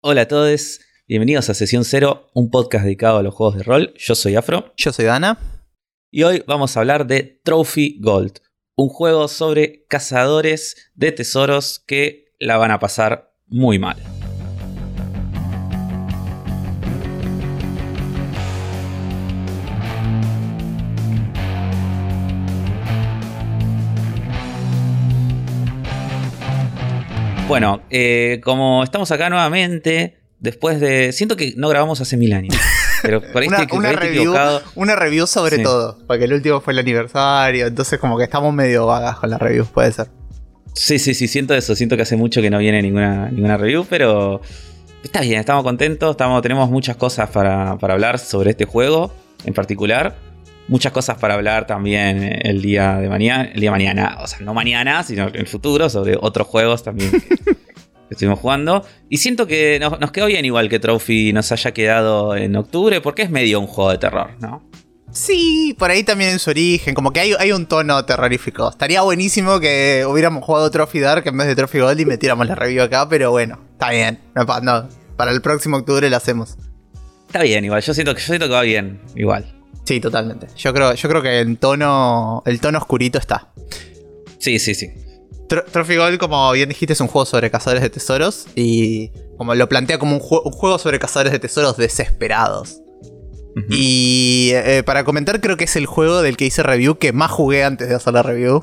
[0.00, 3.94] Hola a todos, bienvenidos a Sesión Cero, un podcast dedicado a los juegos de rol.
[3.98, 4.72] Yo soy Afro.
[4.76, 5.40] Yo soy Dana.
[6.12, 8.38] Y hoy vamos a hablar de Trophy Gold,
[8.76, 13.96] un juego sobre cazadores de tesoros que la van a pasar muy mal.
[27.48, 31.12] Bueno, eh, como estamos acá nuevamente, después de.
[31.12, 32.54] Siento que no grabamos hace mil años.
[33.02, 35.62] Pero por ahí una, estoy- una por ahí estoy review, una review sobre Sí.
[35.62, 35.98] todo.
[36.06, 37.66] Porque el último fue el aniversario.
[37.66, 40.08] Entonces, como que estamos medio vagas con las reviews, puede ser.
[40.74, 41.74] Sí, sí, sí, siento eso.
[41.74, 44.40] Siento que hace mucho que no viene ninguna, ninguna review, pero
[45.02, 46.10] está bien, estamos contentos.
[46.12, 49.12] Estamos, tenemos muchas cosas para, para hablar sobre este juego
[49.44, 50.16] en particular.
[50.68, 53.44] Muchas cosas para hablar también el día de mañana.
[53.44, 56.82] El día de mañana, o sea, no mañana, sino en el futuro, sobre otros juegos
[56.82, 57.56] también que, que
[58.10, 58.84] estuvimos jugando.
[59.08, 63.00] Y siento que nos, nos quedó bien igual que Trophy nos haya quedado en octubre,
[63.00, 64.68] porque es medio un juego de terror, ¿no?
[65.10, 66.94] Sí, por ahí también en su origen.
[66.94, 68.68] Como que hay, hay un tono terrorífico.
[68.68, 72.54] Estaría buenísimo que hubiéramos jugado Trophy Dark en vez de Trophy Gold y metiéramos la
[72.54, 73.08] review acá.
[73.08, 74.20] Pero bueno, está bien.
[74.34, 76.56] No, no, para el próximo octubre lo hacemos.
[77.26, 77.82] Está bien, igual.
[77.82, 79.57] Yo siento que, yo siento que va bien, igual.
[79.88, 80.48] Sí, totalmente.
[80.54, 83.48] Yo creo, yo creo que el tono, el tono oscurito está.
[84.38, 84.88] Sí, sí, sí.
[85.48, 89.54] Tro- Trophy Gold, como bien dijiste, es un juego sobre cazadores de tesoros y como
[89.54, 92.82] lo plantea como un, jue- un juego sobre cazadores de tesoros desesperados.
[93.70, 97.30] Y eh, para comentar, creo que es el juego del que hice review que más
[97.30, 98.60] jugué antes de hacer la review.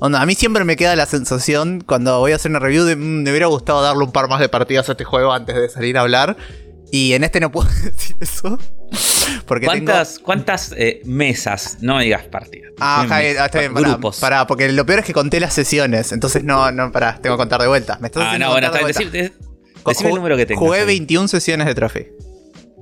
[0.00, 2.96] Onda, a mí siempre me queda la sensación cuando voy a hacer una review de
[2.96, 5.68] "Mm, me hubiera gustado darle un par más de partidas a este juego antes de
[5.68, 6.36] salir a hablar.
[6.90, 8.58] Y en este no puedo decir eso.
[9.46, 11.78] Porque tengo- ¿Cuántas, cuántas eh, mesas?
[11.80, 12.72] No me digas partidas.
[12.80, 14.18] Ah, Javi, ah, está bien, pará, grupos.
[14.20, 16.12] pará, porque lo peor es que conté las sesiones.
[16.12, 17.98] Entonces no, no, pará, tengo que contar de vuelta.
[18.00, 19.32] Me estás Ah, no, bueno, de decir, de-
[19.86, 20.60] decime el número que tengas.
[20.60, 20.86] Jugué ahí.
[20.86, 22.06] 21 sesiones de Trophy.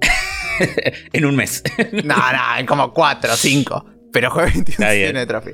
[1.12, 1.62] en un mes.
[2.04, 3.86] No, no, en como 4 o 5.
[4.12, 5.08] Pero jugué 21 Está bien.
[5.08, 5.50] sesiones de Trophy.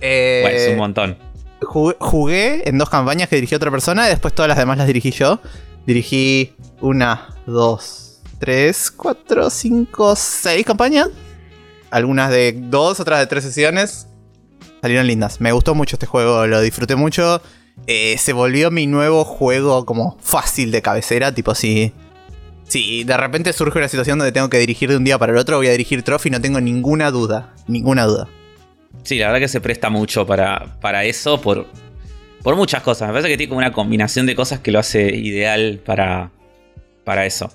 [0.00, 1.18] Eh, bueno, es un montón.
[1.62, 4.86] jugué, jugué en dos campañas que dirigió otra persona y después todas las demás las
[4.86, 5.40] dirigí yo.
[5.86, 11.08] Dirigí una, dos, tres, cuatro, cinco, seis campañas.
[11.90, 14.08] Algunas de dos, otras de tres sesiones.
[14.80, 15.40] Salieron lindas.
[15.40, 17.40] Me gustó mucho este juego, lo disfruté mucho.
[17.86, 21.92] Eh, se volvió mi nuevo juego como fácil de cabecera, tipo si...
[22.64, 25.38] Si de repente surge una situación donde tengo que dirigir de un día para el
[25.38, 27.52] otro, voy a dirigir Trophy, no tengo ninguna duda.
[27.66, 28.28] Ninguna duda.
[29.02, 31.66] Sí, la verdad que se presta mucho para, para eso, por,
[32.42, 33.08] por muchas cosas.
[33.08, 36.30] Me parece que tiene como una combinación de cosas que lo hace ideal para,
[37.04, 37.52] para eso.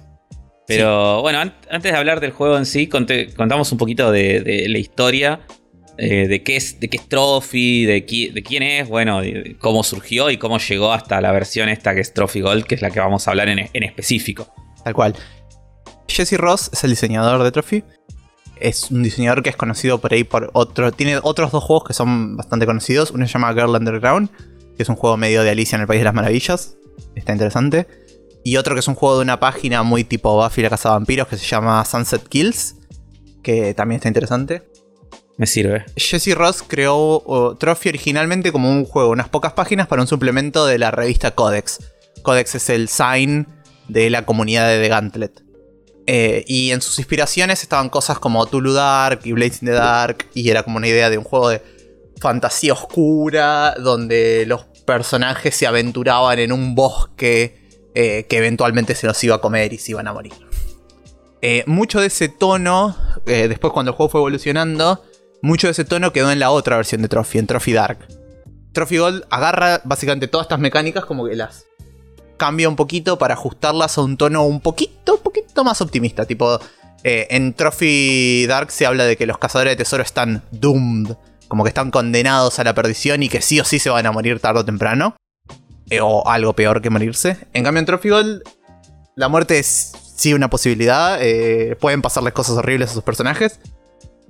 [0.67, 4.67] Pero bueno, an- antes de hablar del juego en sí, contamos un poquito de, de
[4.67, 5.39] la historia,
[5.97, 9.55] eh, de, qué es, de qué es Trophy, de, qui- de quién es, bueno, de
[9.59, 12.81] cómo surgió y cómo llegó hasta la versión esta que es Trophy Gold, que es
[12.81, 14.53] la que vamos a hablar en, en específico.
[14.83, 15.15] Tal cual.
[16.07, 17.83] Jesse Ross es el diseñador de Trophy.
[18.59, 20.91] Es un diseñador que es conocido por ahí por otro.
[20.91, 23.11] Tiene otros dos juegos que son bastante conocidos.
[23.11, 24.29] Uno se llama Girl Underground,
[24.77, 26.77] que es un juego medio de Alicia en el País de las Maravillas.
[27.15, 27.87] Está interesante.
[28.43, 30.93] Y otro que es un juego de una página muy tipo Buffy la Casa de
[30.93, 32.75] Vampiros que se llama Sunset Kills.
[33.41, 34.63] Que también está interesante.
[35.37, 35.85] Me sirve.
[35.95, 40.77] Jesse Ross creó Trophy originalmente como un juego, unas pocas páginas para un suplemento de
[40.77, 41.79] la revista Codex.
[42.23, 43.47] Codex es el sign
[43.87, 45.43] de la comunidad de The Gauntlet.
[46.07, 50.25] Eh, y en sus inspiraciones estaban cosas como Tulu Dark y Blades in the Dark.
[50.33, 51.61] Y era como una idea de un juego de
[52.19, 59.23] fantasía oscura, donde los personajes se aventuraban en un bosque eh, que eventualmente se los
[59.23, 60.33] iba a comer y se iban a morir.
[61.41, 62.95] Eh, mucho de ese tono,
[63.25, 65.03] eh, después cuando el juego fue evolucionando,
[65.41, 68.07] mucho de ese tono quedó en la otra versión de Trophy, en Trophy Dark.
[68.71, 71.65] Trophy Gold agarra básicamente todas estas mecánicas como que las
[72.37, 76.25] cambia un poquito para ajustarlas a un tono un poquito, un poquito más optimista.
[76.25, 76.59] Tipo,
[77.03, 81.15] en Trophy Dark se habla de que los cazadores de tesoro están doomed,
[81.47, 84.11] como que están condenados a la perdición y que sí o sí se van a
[84.11, 85.15] morir tarde o temprano.
[85.89, 87.37] Eh, o algo peor que morirse.
[87.53, 88.41] En cambio, en Trophy Gold,
[89.15, 91.19] la muerte es sí una posibilidad.
[91.21, 93.59] eh, pueden pasarles cosas horribles a sus personajes.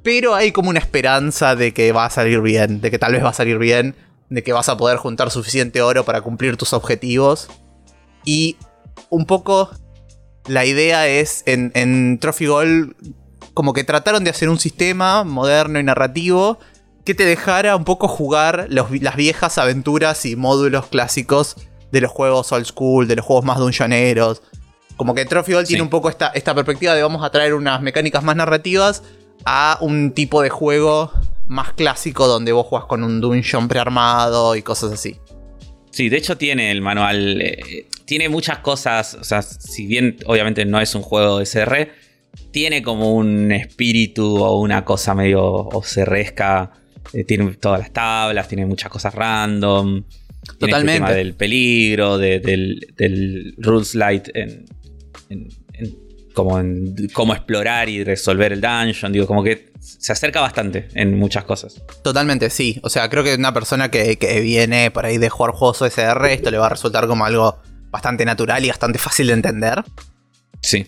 [0.04, 3.24] Pero hay como una esperanza de que va a salir bien, de que tal vez
[3.24, 3.96] va a salir bien,
[4.30, 7.50] de que vas a poder juntar suficiente oro para cumplir tus objetivos.
[8.24, 8.58] Y
[9.10, 9.72] un poco
[10.46, 12.96] la idea es en, en Trophy Gold
[13.54, 16.60] como que trataron de hacer un sistema moderno y narrativo
[17.08, 21.56] que te dejara un poco jugar los- las viejas aventuras y módulos clásicos
[21.92, 24.42] de los juegos old school, de los juegos más dungeoneros.
[24.98, 25.66] Como que Trophy Sí.
[25.68, 29.04] tiene un poco esta, esta perspectiva de vamos a traer unas mecánicas más narrativas
[29.46, 31.12] a un tipo de juego
[31.48, 35.16] más clásico donde vos jugás con un dungeon prearmado y cosas así.
[35.92, 37.42] Sí, de hecho tiene el manual.
[37.42, 39.14] eh, tiene muchas cosas.
[39.16, 41.90] O sea, si bien obviamente no es un juego de SR,
[42.52, 46.72] tiene como un espíritu o una cosa medio OCResca.
[47.14, 50.04] Eh, tiene todas las tablas, tiene muchas cosas random.
[50.04, 50.94] Tiene Totalmente.
[50.94, 54.66] Este tema del peligro, de- del, del rules light en,
[55.30, 55.98] en- en-
[56.34, 59.12] como en cómo explorar y resolver el dungeon.
[59.12, 61.82] Digo, como que se acerca bastante en muchas cosas.
[62.04, 62.80] Totalmente, sí.
[62.84, 66.26] O sea, creo que una persona que, que viene por ahí de jugar juegos OSR,
[66.28, 67.58] esto le va a resultar como algo
[67.90, 69.84] bastante natural y bastante fácil de entender.
[70.62, 70.86] Sí.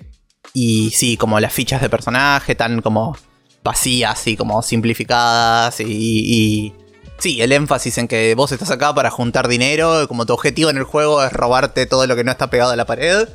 [0.54, 3.18] Y sí, como las fichas de personaje tan como
[3.64, 6.74] vacías y como simplificadas y, y-
[7.20, 10.78] Sí, el énfasis en que vos estás acá para juntar dinero, como tu objetivo en
[10.78, 13.28] el juego es robarte todo lo que no está pegado a la pared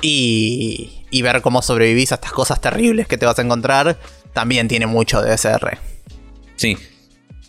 [0.00, 3.98] y, y ver cómo sobrevivís a estas cosas terribles que te vas a encontrar,
[4.32, 5.78] también tiene mucho de SR.
[6.56, 6.76] Sí.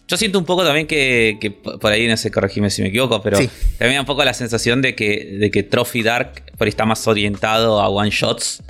[0.08, 3.38] Yo siento un poco también que, por ahí, no sé, corregime si me equivoco, pero
[3.38, 3.50] Sí.
[3.78, 7.06] también un poco la sensación de que, de que Trophy Dark por ahí está más
[7.08, 8.64] orientado a one shots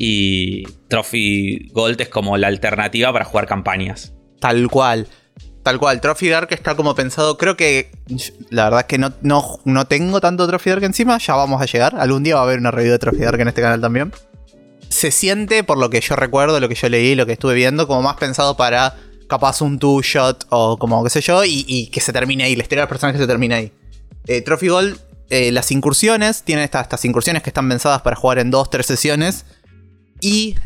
[0.00, 4.14] y Trophy Gold es como la alternativa para jugar campañas.
[4.38, 5.08] Tal cual.
[5.64, 6.00] Tal cual.
[6.00, 7.36] Trophy Dark está como pensado.
[7.36, 7.90] Creo que.
[8.48, 11.18] La verdad es que no, no, no tengo tanto Trophy Dark encima.
[11.18, 11.96] Ya vamos a llegar.
[11.96, 14.12] Algún día va a haber una review de Trophy Dark en este canal también.
[14.88, 17.88] Se siente, por lo que yo recuerdo, lo que yo leí, lo que estuve viendo,
[17.88, 18.94] como más pensado para
[19.28, 22.54] capaz un two-shot o como qué sé yo, y, que se termine ahí.
[22.54, 23.72] La historia del personaje se termina ahí.
[24.28, 24.96] Eh, Trophy Gold,
[25.28, 28.86] eh, las incursiones, tienen estas, estas incursiones que están pensadas para jugar en dos, tres
[28.86, 29.44] sesiones.
[30.20, 30.56] Y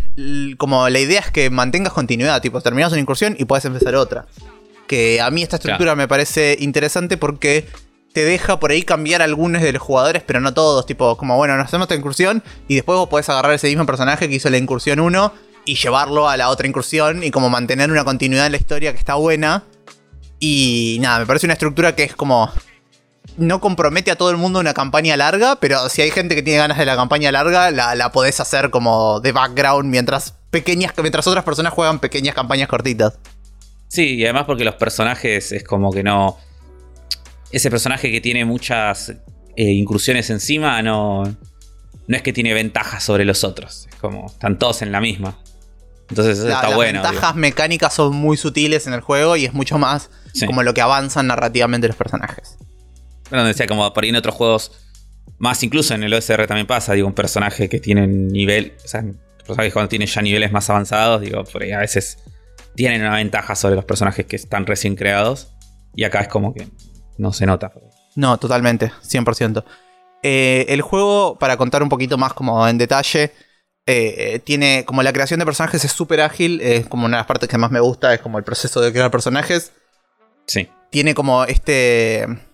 [0.56, 4.26] como la idea es que mantengas continuidad, tipo, terminas una incursión y puedes empezar otra.
[4.86, 7.66] Que a mí esta estructura me parece interesante porque
[8.12, 10.86] te deja por ahí cambiar algunos de los jugadores, pero no todos.
[10.86, 14.28] Tipo, como bueno, nos hacemos esta incursión y después vos podés agarrar ese mismo personaje
[14.28, 15.32] que hizo la incursión 1
[15.64, 18.98] y llevarlo a la otra incursión y como mantener una continuidad en la historia que
[18.98, 19.64] está buena.
[20.40, 22.50] Y nada, me parece una estructura que es como
[23.36, 26.58] no compromete a todo el mundo una campaña larga, pero si hay gente que tiene
[26.58, 31.26] ganas de la campaña larga, la, la podés hacer como de background mientras pequeñas, mientras
[31.26, 33.18] otras personas juegan pequeñas campañas cortitas.
[33.88, 36.38] Sí, y además porque los personajes es como que no.
[37.50, 39.10] Ese personaje que tiene muchas
[39.56, 41.24] eh, incursiones encima no.
[42.08, 43.86] No es que tiene ventajas sobre los otros.
[43.90, 44.26] Es como.
[44.26, 45.38] Están todos en la misma.
[46.08, 47.02] Entonces eso La- está las bueno.
[47.02, 50.46] ventajas mecánicas son muy sutiles en el juego y es mucho más Sí.
[50.46, 52.56] como lo que avanzan narrativamente los personajes.
[53.32, 54.72] Bueno, decía, como por ahí en otros juegos,
[55.38, 59.02] más incluso en el OSR también pasa, digo, un personaje que tiene nivel, o sea,
[59.38, 62.18] personajes cuando tienen ya niveles más avanzados, digo, por ahí a veces
[62.74, 65.48] tienen una ventaja sobre los personajes que están recién creados,
[65.96, 66.68] y acá es como que
[67.16, 67.72] no se nota.
[68.16, 69.64] No, totalmente, 100%.
[70.22, 73.32] Eh, el juego, para contar un poquito más como en detalle,
[73.86, 77.26] eh, tiene como la creación de personajes es súper ágil, es como una de las
[77.26, 79.72] partes que más me gusta, es como el proceso de crear personajes.
[80.46, 82.51] Sí, Tiene como este...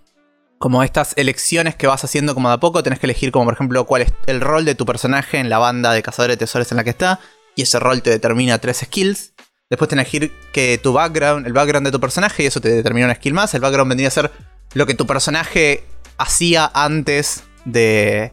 [0.59, 3.55] Como estas elecciones que vas haciendo como de a poco, tenés que elegir como por
[3.55, 6.71] ejemplo cuál es el rol de tu personaje en la banda de cazadores de tesoros
[6.73, 7.21] en la que está,
[7.55, 9.35] y ese rol te determina tres skills.
[9.71, 12.71] Después tenés que elegir que tu background, el background de tu personaje, y eso te
[12.71, 13.55] determina una skill más.
[13.55, 14.31] El background vendría a ser
[14.75, 15.85] lo que tu personaje
[16.17, 18.33] hacía antes de,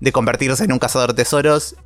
[0.00, 1.76] de convertirse en un cazador de tesoros.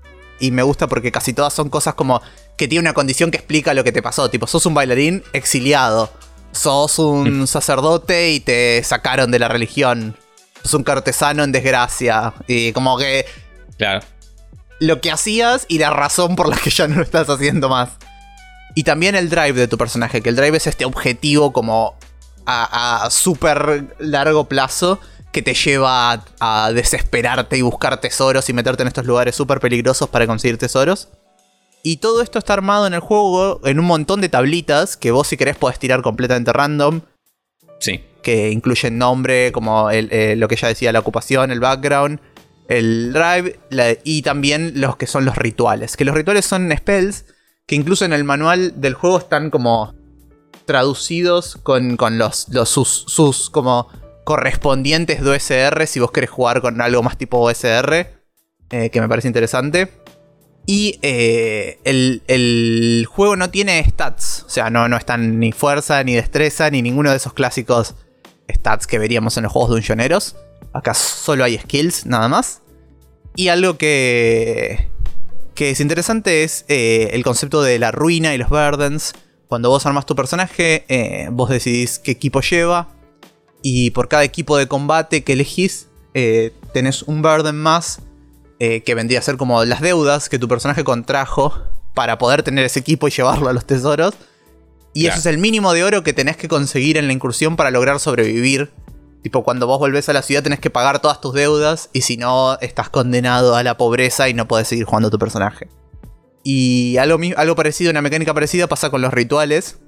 [0.40, 2.20] Y me gusta porque casi todas son cosas como
[2.56, 4.30] que tiene una condición que explica lo que te pasó.
[4.30, 6.12] Tipo, sos un bailarín exiliado.
[6.58, 10.16] Sos un sacerdote y te sacaron de la religión.
[10.64, 12.34] Sos un cortesano en desgracia.
[12.48, 13.26] Y como que
[13.76, 14.04] claro.
[14.80, 17.90] lo que hacías y la razón por la que ya no lo estás haciendo más.
[18.74, 21.96] Y también el drive de tu personaje, que el drive es este objetivo como
[22.44, 24.98] a, a súper largo plazo
[25.30, 29.60] que te lleva a, a desesperarte y buscar tesoros y meterte en estos lugares súper
[29.60, 31.08] peligrosos para conseguir tesoros.
[31.82, 35.26] Y todo esto está armado en el juego en un montón de tablitas que vos
[35.28, 37.00] si querés podés tirar completamente random
[37.80, 42.18] Sí, que incluyen nombre, como el- eh, lo que ya decía, la ocupación, el background,
[42.68, 45.96] el drive la- y también los que son los rituales.
[45.96, 47.24] Que los rituales son spells
[47.66, 49.94] que incluso en el manual del juego están como
[50.66, 53.88] traducidos con, con los, los sus, sus como
[54.24, 58.12] correspondientes de OSR si vos querés jugar con algo más tipo OSR,
[58.70, 59.88] eh, que me parece interesante.
[60.70, 64.44] Y eh, el, el juego no tiene stats.
[64.46, 67.94] O sea, no, no están ni fuerza, ni destreza, ni ninguno de esos clásicos
[68.52, 70.36] stats que veríamos en los juegos dungeoneros.
[70.74, 72.60] Acá solo hay skills, nada más.
[73.34, 74.90] Y algo que,
[75.54, 79.14] que es interesante es eh, el concepto de la ruina y los burdens.
[79.46, 82.88] Cuando vos armas tu personaje, eh, vos decidís qué equipo lleva.
[83.62, 85.88] Y por cada equipo de combate que elegís,
[86.72, 88.02] tenés un burden más
[88.58, 91.54] eh, que vendría a ser como las deudas que tu personaje contrajo
[91.94, 94.14] para poder tener ese equipo y llevarlo a los tesoros.
[94.94, 95.18] Y Claro.
[95.18, 98.00] eso es el mínimo de oro que tenés que conseguir en la incursión para lograr
[98.00, 98.70] sobrevivir.
[99.22, 102.16] Tipo, cuando vos volvés a la ciudad tenés que pagar todas tus deudas y si
[102.16, 105.68] no, estás condenado a la pobreza y no podés seguir jugando tu personaje.
[106.44, 109.78] Y algo, algo parecido, una mecánica parecida pasa con los rituales,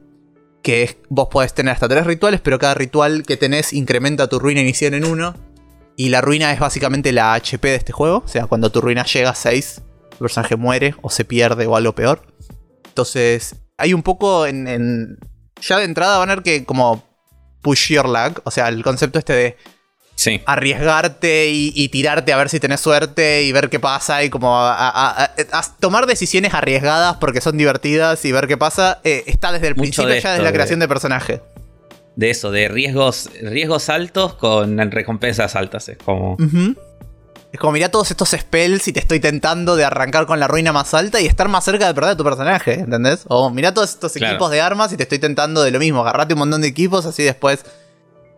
[0.63, 4.61] que vos podés tener hasta tres rituales, pero cada ritual que tenés incrementa tu ruina
[4.61, 5.35] inicial en uno.
[6.01, 9.05] Y la ruina es básicamente la HP de este juego, o sea, cuando tu ruina
[9.05, 12.23] llega a 6, tu personaje muere o se pierde o algo peor.
[12.87, 15.19] Entonces, hay un poco en,
[15.61, 17.05] ya de entrada van a ver que como
[17.61, 19.57] push your luck, o sea, el concepto este de
[20.47, 25.31] arriesgarte y, tirarte a ver si tenés suerte y ver qué pasa y como a,
[25.81, 30.15] tomar decisiones arriesgadas porque son divertidas y ver qué pasa, eh, está desde el principio
[30.19, 31.43] ya desde la creación de, personaje.
[32.17, 36.37] De eso, de riesgos, riesgos altos con recompensas altas, es como...
[37.53, 40.73] Es como, mira todos estos spells y te estoy tentando de arrancar con la ruina
[40.73, 43.25] más alta y estar más cerca de perder a tu personaje, ¿entendés?
[43.27, 46.35] O mira todos estos equipos de armas y te estoy tentando de lo mismo, agarrate
[46.35, 47.65] un montón de equipos así después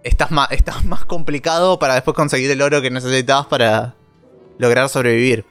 [0.02, 3.94] estás más, estás más complicado para después conseguir el oro que necesitabas para
[4.58, 5.44] lograr sobrevivir.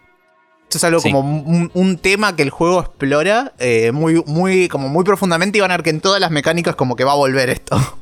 [0.64, 5.04] Esto es algo como un, tema que el juego explora eh, muy, muy, como muy
[5.04, 7.50] profundamente y van a ver que en todas las mecánicas como que va a volver
[7.50, 7.78] esto.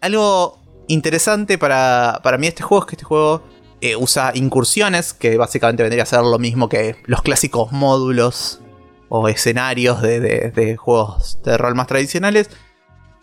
[0.00, 3.42] algo interesante para, para mí este juego es que este juego
[3.80, 8.60] eh, usa incursiones, que básicamente vendría a ser lo mismo que los clásicos módulos
[9.08, 12.50] o escenarios de, juegos de rol más tradicionales.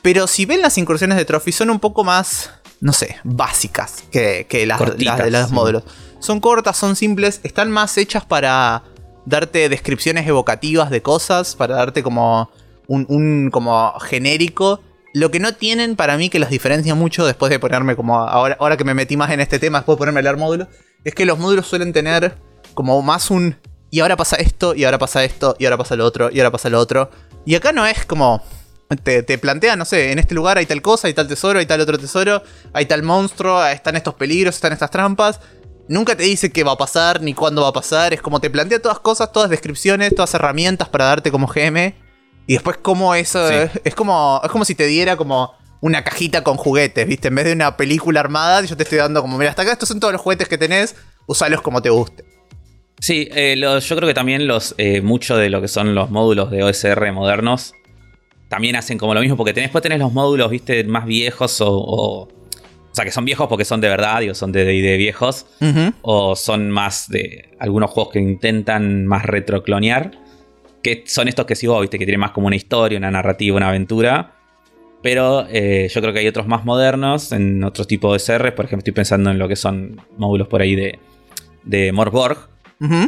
[0.01, 4.47] Pero si ven las incursiones de Trophy son un poco más, no sé, básicas que,
[4.65, 5.83] las, de los módulos.
[6.19, 8.83] Son cortas, son simples, están más hechas para
[9.25, 12.49] darte descripciones evocativas de cosas, para darte como
[12.87, 14.79] un, un como genérico
[15.15, 18.57] lo que no tienen para mí que los diferencia mucho después de ponerme como ahora,
[18.59, 20.67] ahora que me metí más en este tema, después de ponerme a leer módulos,
[21.05, 22.35] es que los módulos suelen tener
[22.73, 23.55] como más un
[23.89, 26.51] y ahora pasa esto, y ahora pasa esto, y ahora pasa lo otro, y ahora
[26.51, 27.11] pasa lo otro.
[27.45, 28.43] Y acá no es como
[29.05, 31.65] te, te plantea, no sé, en este lugar hay tal cosa, hay tal tesoro, hay
[31.65, 32.43] tal otro tesoro,
[32.73, 35.39] hay tal monstruo, están estos peligros, están estas trampas.
[35.87, 38.13] Nunca te dice qué va a pasar ni cuándo va a pasar.
[38.13, 42.04] Es como te plantea todas cosas, todas descripciones, todas herramientas para darte como GM.
[42.47, 46.57] Y después como eso es, como es como si te diera como una cajita con
[46.57, 47.27] juguetes, ¿viste?
[47.27, 49.89] En vez de una película armada, yo te estoy dando como, mira, hasta acá estos
[49.89, 50.95] son todos los juguetes que tenés,
[51.27, 52.23] usalos como te guste.
[52.99, 56.49] Sí, eh, yo creo que también los eh, mucho de lo que son los módulos
[56.49, 57.73] de OSR modernos
[58.47, 61.71] también hacen como lo mismo, porque tenés, después tenés los módulos, viste, más viejos o,
[61.71, 62.29] o,
[62.93, 65.47] sea, que son viejos porque son de verdad, digo, son de, de, viejos,
[66.01, 70.11] o son más de algunos juegos que intentan más retroclonear
[70.85, 73.69] que son estos que vos, viste, que tienen más como una historia, una narrativa, una
[73.69, 74.35] aventura.
[75.01, 78.53] Pero eh, yo creo que hay otros más modernos, en otros tipos de CR.
[78.53, 80.99] Por ejemplo, estoy pensando en lo que son módulos por ahí de,
[81.63, 82.37] de Morborg,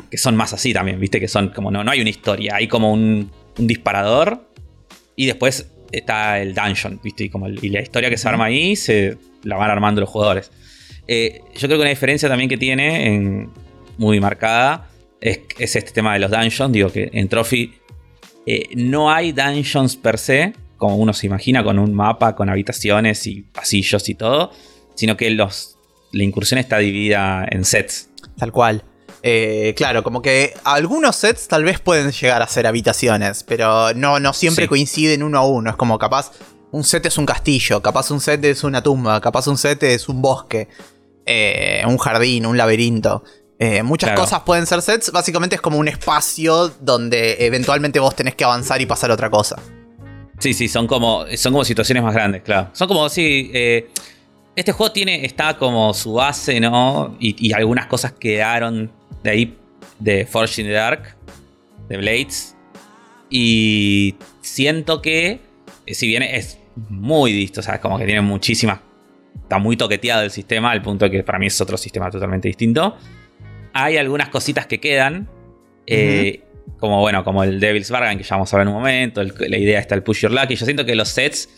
[0.09, 2.67] que son más así también, viste, que son como no, no hay una historia, hay
[2.67, 4.49] como un, disparador
[5.15, 8.75] y después está el dungeon, viste, y, como y la historia que se arma ahí
[8.75, 10.51] se la van armando los jugadores.
[11.07, 13.47] Eh, yo creo que una diferencia también que tiene,
[13.97, 14.89] muy marcada,
[15.21, 16.71] es, este tema de los dungeons.
[16.71, 17.73] Digo que en Trophy
[18.45, 23.25] eh, no hay dungeons per se, como uno se imagina, con un mapa, con habitaciones
[23.27, 24.51] y pasillos y todo,
[24.95, 25.77] sino que los,
[26.11, 28.09] la incursión está dividida en sets.
[28.37, 28.83] Tal cual.
[29.23, 34.19] Eh, claro, como que algunos sets tal vez pueden llegar a ser habitaciones, pero no,
[34.19, 35.71] no siempre coinciden uno a uno.
[35.71, 36.31] Es como capaz
[36.71, 40.07] un set es un castillo, capaz un set es una tumba, capaz un set es
[40.07, 40.67] un bosque,
[41.25, 43.23] eh, un jardín, un laberinto.
[43.59, 48.35] Eh, muchas cosas pueden ser sets, básicamente es como un espacio donde eventualmente vos tenés
[48.35, 49.59] que avanzar y pasar otra cosa.
[50.37, 52.69] Sí, sí, son como, son como situaciones más grandes, claro.
[52.73, 53.89] Son como, sí, eh,
[54.55, 57.17] este juego tiene, está como su base, ¿no?
[57.19, 58.91] Y, algunas cosas quedaron
[59.23, 59.57] de ahí,
[59.97, 61.15] de Forge in the Dark,
[61.89, 62.55] de Blades.
[63.31, 65.41] Y siento que,
[65.87, 66.59] eh, si bien es
[66.89, 68.81] muy distinto, o sea, como que tiene muchísimas,
[69.41, 72.47] está muy toqueteado el sistema, al punto de que para mí es otro sistema totalmente
[72.47, 72.95] distinto
[73.77, 75.29] hay algunas cositas que quedan.
[75.85, 76.43] Eh,
[76.79, 79.23] como bueno, como el Devil's Bargain, que ya vamos a ver en un momento.
[79.23, 80.49] la idea está el Push Your Luck.
[80.49, 81.49] Y yo siento que los sets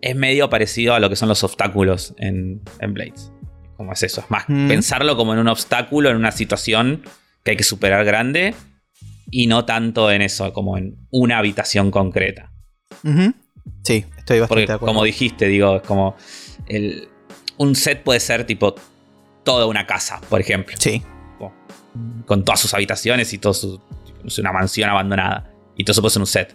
[0.00, 3.32] es medio parecido a lo que son los obstáculos en, Blades.
[3.76, 4.20] Como es eso.
[4.20, 7.02] Es más, pensarlo como en un obstáculo, en una situación
[7.42, 8.54] que hay que superar grande.
[9.30, 12.52] Y no tanto en eso, como en una habitación concreta.
[13.82, 14.86] Sí, estoy bastante de acuerdo.
[14.86, 16.16] Como dijiste, digo, es como.
[17.56, 18.76] un set puede ser tipo
[19.42, 20.76] toda una casa, por ejemplo.
[20.78, 21.02] Sí
[22.26, 23.80] con todas sus habitaciones y todo su.
[24.38, 25.50] una mansión abandonada.
[25.76, 26.54] Y todo eso ser un set.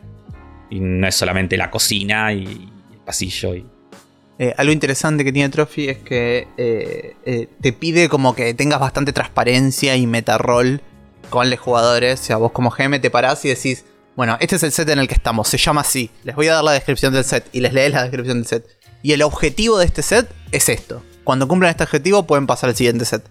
[0.70, 2.46] Y no es solamente la cocina y
[2.92, 3.56] el pasillo.
[3.56, 3.66] Y...
[4.38, 8.80] Eh, algo interesante que tiene Trophy es que eh, eh, te pide como que tengas
[8.80, 10.82] bastante transparencia y meta rol
[11.30, 12.22] con los jugadores.
[12.22, 13.84] O sea, vos como GM te parás y decís,
[14.16, 16.10] bueno, este es el set en el que estamos, se llama así.
[16.24, 18.66] Les voy a dar la descripción del set y les lees la descripción del set.
[19.02, 21.04] Y el objetivo de este set es esto.
[21.24, 23.24] Cuando cumplan este objetivo pueden pasar al siguiente set.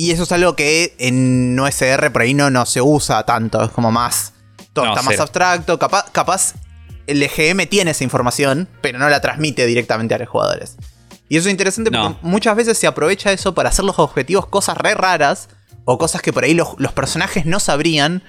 [0.00, 3.70] Y eso es algo que en OSR por ahí no, no se usa tanto, es
[3.72, 4.32] como más...
[4.72, 6.54] Todo No, está más abstracto, capaz, capaz
[7.08, 10.76] el EGM tiene esa información, pero no la transmite directamente a los jugadores.
[11.28, 12.18] Y eso es interesante porque No.
[12.22, 15.48] muchas veces se aprovecha eso para hacer los objetivos cosas re raras
[15.84, 18.22] o cosas que por ahí los, los personajes no sabrían,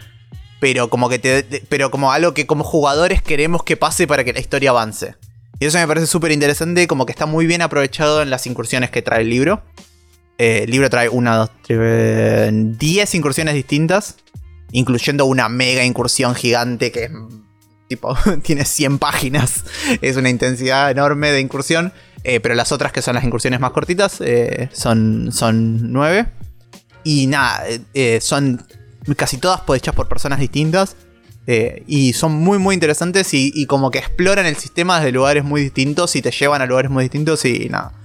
[0.60, 4.24] pero como que te, te- pero como algo que como jugadores queremos que pase para
[4.24, 5.18] que la historia avance.
[5.60, 8.90] Y eso me parece súper interesante, como que está muy bien aprovechado en las incursiones
[8.90, 9.62] que trae el libro.
[10.40, 14.16] Eh, el libro trae una, dos, tres, 10 incursiones distintas,
[14.72, 17.12] incluyendo una mega incursión gigante que es
[17.90, 19.64] tipo, tiene 100 páginas.
[20.02, 21.92] Es una intensidad enorme de incursión.
[22.24, 26.28] eh, pero las otras que son las incursiones más cortitas eh, son, son 9.
[27.04, 28.66] Y nada, eh, eh, son
[29.18, 30.96] casi todas hechas por personas distintas.
[31.48, 35.62] eh, y son muy muy interesantes y como que exploran el sistema desde lugares muy
[35.62, 37.99] distintos y te llevan a lugares muy distintos y nada.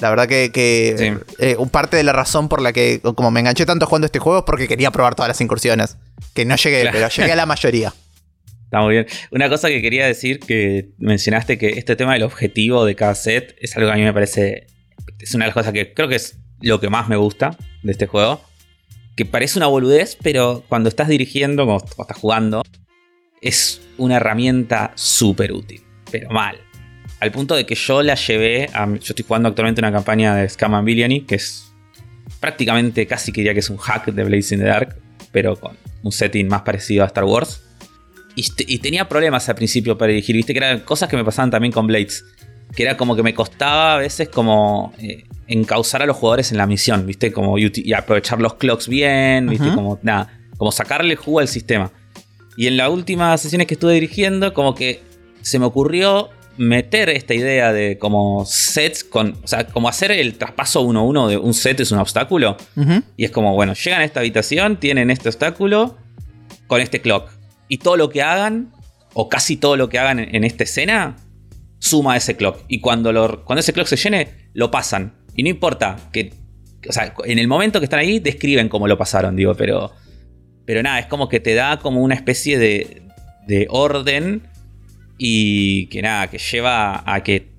[0.00, 1.34] La verdad que, que, Sí.
[1.38, 4.38] eh, parte de la razón por la que como me enganché tanto jugando este juego
[4.40, 5.96] es porque quería probar todas las incursiones.
[6.34, 6.96] Que no llegué, Claro.
[6.96, 7.92] pero llegué a la mayoría.
[8.64, 9.06] Está muy bien.
[9.32, 13.56] Una cosa que quería decir, que mencionaste que este tema del objetivo de cada set
[13.60, 14.66] es algo que a mí me parece.
[15.18, 17.92] Es una de las cosas que creo que es lo que más me gusta de
[17.92, 18.42] este juego.
[19.16, 22.62] Que parece una boludez, pero cuando estás dirigiendo, cuando cuando estás jugando,
[23.42, 25.82] es una herramienta súper útil.
[26.10, 26.58] Pero mal.
[27.20, 28.86] Al punto de que yo la llevé a.
[28.86, 31.70] Yo estoy jugando actualmente una campaña de Scam and Villainy, que es
[32.40, 34.96] prácticamente casi que diría que es un hack de Blaze in the Dark,
[35.30, 37.62] pero con un setting más parecido a Star Wars.
[38.36, 41.24] Y, te- y tenía problemas al principio para dirigir, viste, que eran cosas que me
[41.24, 42.24] pasaban también con Blades.
[42.74, 46.58] Que era como que me costaba a veces como eh, encauzar a los jugadores en
[46.58, 51.40] la misión, viste, como y, aprovechar los clocks bien, viste, como nada, como sacarle jugo
[51.40, 51.90] al sistema.
[52.56, 55.02] Y en las últimas sesiones que estuve dirigiendo, como que
[55.42, 60.36] se me ocurrió meter esta idea de como sets con, o sea, como hacer el
[60.36, 62.56] traspaso uno a uno de un set es un obstáculo.
[63.16, 65.96] Y es como, bueno, llegan a esta habitación, tienen este obstáculo
[66.66, 67.30] con este clock.
[67.68, 68.72] Y todo lo que hagan,
[69.14, 71.16] o casi todo lo que hagan en, en esta escena,
[71.78, 72.58] suma a ese clock.
[72.68, 75.14] Y cuando, lo- cuando ese clock se llene, lo pasan.
[75.34, 76.34] Y no importa que.
[76.88, 79.92] O sea, en el momento que están ahí, describen cómo lo pasaron, digo, pero.
[80.66, 83.02] Pero nada, es como que te da como una especie de,
[83.46, 84.42] de orden.
[85.22, 87.50] Y que nada, que lleva a que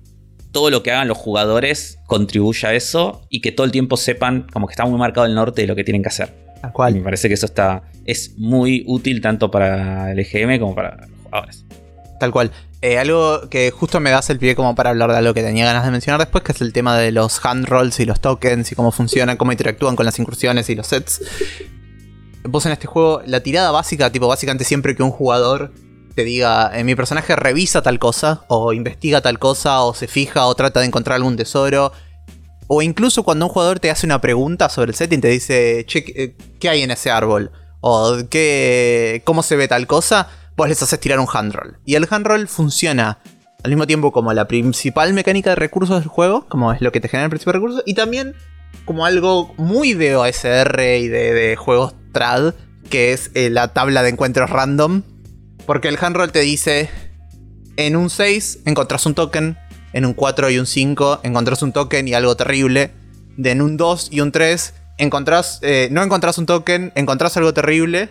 [0.50, 4.48] todo lo que hagan los jugadores contribuya a eso y que todo el tiempo sepan
[4.52, 6.34] como que está muy marcado el norte de lo que tienen que hacer.
[6.60, 6.94] Tal Y cual.
[6.94, 11.20] me parece que eso está es muy útil tanto para el EGM como para los
[11.22, 11.64] jugadores.
[12.18, 12.50] Tal cual.
[12.80, 15.64] Eh, algo que justo me das el pie como para hablar de algo que tenía
[15.64, 18.72] ganas de mencionar después, que es el tema de los hand rolls y los tokens
[18.72, 21.20] y cómo funcionan, cómo interactúan con las incursiones y los sets.
[22.42, 25.72] Vos en este juego, la tirada básica, tipo básicamente siempre que un jugador
[26.14, 30.46] te diga, eh, mi personaje revisa tal cosa, o investiga tal cosa, o se fija,
[30.46, 31.92] o trata de encontrar algún tesoro,
[32.66, 36.04] o incluso cuando un jugador te hace una pregunta sobre el setting, te dice, che,
[36.14, 37.52] eh, ¿qué hay en ese árbol?
[37.80, 40.28] O ¿qué, ¿cómo se ve tal cosa?
[40.56, 41.78] Vos les haces tirar un hand roll.
[41.84, 43.18] Y el hand roll funciona
[43.62, 47.00] al mismo tiempo como la principal mecánica de recursos del juego, como es lo que
[47.00, 48.34] te genera el principal recurso, y también
[48.84, 52.54] como algo muy de OSR y de, de juegos trad,
[52.90, 55.02] que es eh, la tabla de encuentros random.
[55.66, 56.90] Porque el hand roll te dice,
[57.76, 59.58] en un 6 encontrás un token,
[59.92, 62.92] en un 4 y un 5 encontrás un token y algo terrible,
[63.36, 67.54] de en un 2 y un 3 encontrás, eh, no encontrás un token, encontrás algo
[67.54, 68.08] terrible,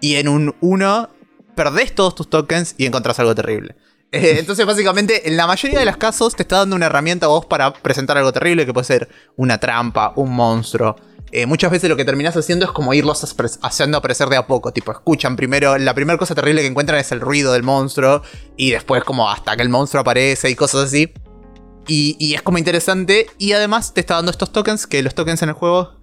[0.00, 1.10] y en un 1
[1.54, 3.76] perdés todos tus tokens y encontrás algo terrible.
[4.10, 7.28] Eh, entonces, básicamente, en la mayoría de los casos te está dando una herramienta a
[7.28, 10.96] vos para presentar algo terrible, que puede ser una trampa, un monstruo.
[11.30, 14.72] Eh, muchas veces lo que terminás haciendo es como irlos haciendo aparecer de a poco.
[14.72, 18.22] Tipo, escuchan primero, la primera cosa terrible que encuentran es el ruido del monstruo,
[18.56, 21.12] y después, como hasta que el monstruo aparece y cosas así.
[21.86, 25.42] Y, y es como interesante, y además te está dando estos tokens, que los tokens
[25.42, 25.98] en el juego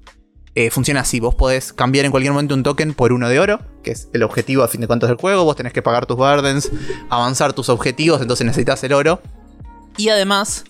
[0.56, 1.20] eh, funciona así.
[1.20, 4.24] Vos podés cambiar en cualquier momento un token por uno de oro, que es el
[4.24, 5.44] objetivo a fin de cuentas del juego.
[5.44, 6.72] Vos tenés que pagar tus burdens,
[7.10, 9.22] avanzar tus objetivos, entonces necesitas el oro.
[9.98, 10.64] Y además,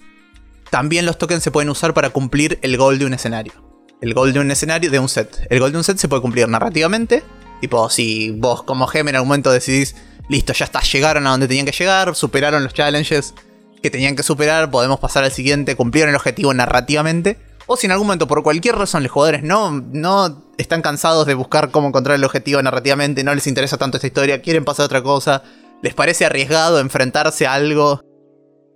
[0.71, 3.64] también los tokens se pueden usar para cumplir el goal de un escenario.
[4.05, 5.47] El goal de un escenario, de un set.
[5.49, 7.23] El goal de un set se puede cumplir narrativamente.
[7.59, 9.95] Tipo, si vos como GM en algún momento decidís,
[10.29, 13.33] listo, ya está, llegaron a donde tenían que llegar, superaron los challenges
[13.81, 17.39] que tenían que superar, podemos pasar al siguiente, cumplieron el objetivo narrativamente.
[17.65, 21.33] O si en algún momento, por cualquier razón, los jugadores no, no están cansados de
[21.33, 24.85] buscar cómo encontrar el objetivo narrativamente, no les interesa tanto esta historia, quieren pasar a
[24.85, 25.41] otra cosa,
[25.81, 28.01] les parece arriesgado enfrentarse a algo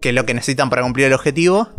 [0.01, 1.69] que es lo que necesitan para cumplir el objetivo,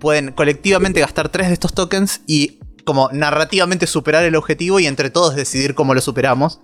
[0.00, 5.10] pueden colectivamente gastar tres de estos tokens y como narrativamente superar el objetivo y entre
[5.10, 6.60] todos decidir cómo lo superamos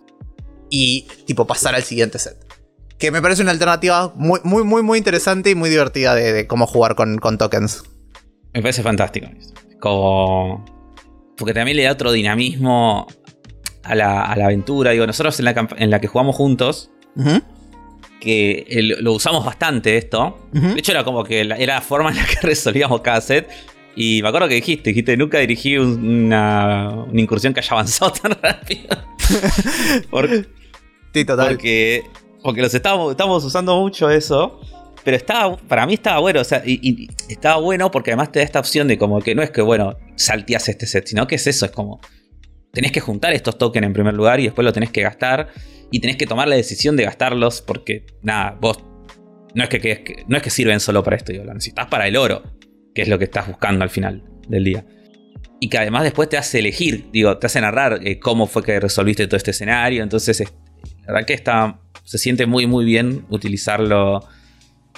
[0.71, 2.37] y tipo pasar al siguiente set.
[2.99, 6.47] Que me parece una alternativa muy, muy, muy, muy interesante y muy divertida de, de
[6.47, 7.83] cómo jugar con, con tokens.
[8.55, 9.29] Me parece fantástico.
[9.81, 10.65] Como.
[11.37, 13.07] Porque también le da otro dinamismo
[13.85, 14.93] a la, aventura.
[14.93, 16.91] Digo, nosotros en la, en la que jugamos juntos,
[18.19, 18.67] que
[19.01, 20.49] lo usamos bastante esto.
[20.53, 23.49] De hecho, era como que era la forma en la que resolvíamos cada set.
[23.99, 28.89] Y me acuerdo que dijiste, dijiste, nunca dirigí una, incursión que haya avanzado tan rápido.
[31.15, 31.49] sí, total.
[31.49, 32.03] Porque,
[32.43, 34.61] porque los estábamos, estábamos usando mucho eso.
[35.03, 38.45] Pero estaba, para mí estaba bueno, o sea, y, estaba bueno porque además te da
[38.45, 41.47] esta opción de como que no es que, bueno, salteas este set, sino que es
[41.47, 42.01] eso, es como,
[42.73, 45.51] tenés que juntar estos tokens en primer lugar y después lo tenés que gastar
[45.93, 48.83] y tenés que tomar la decisión de gastarlos porque, nada, vos
[49.55, 52.17] no es que, no es que sirven solo para esto, digo, lo necesitas para el
[52.17, 52.43] oro,
[52.97, 54.85] que es lo que estás buscando al final del día.
[55.61, 58.81] Y que además después te hace elegir, digo, te hace narrar eh, cómo fue que
[58.81, 60.03] resolviste todo este escenario.
[60.03, 60.41] Entonces,
[61.07, 64.27] la verdad que está, se siente muy, muy bien utilizarlo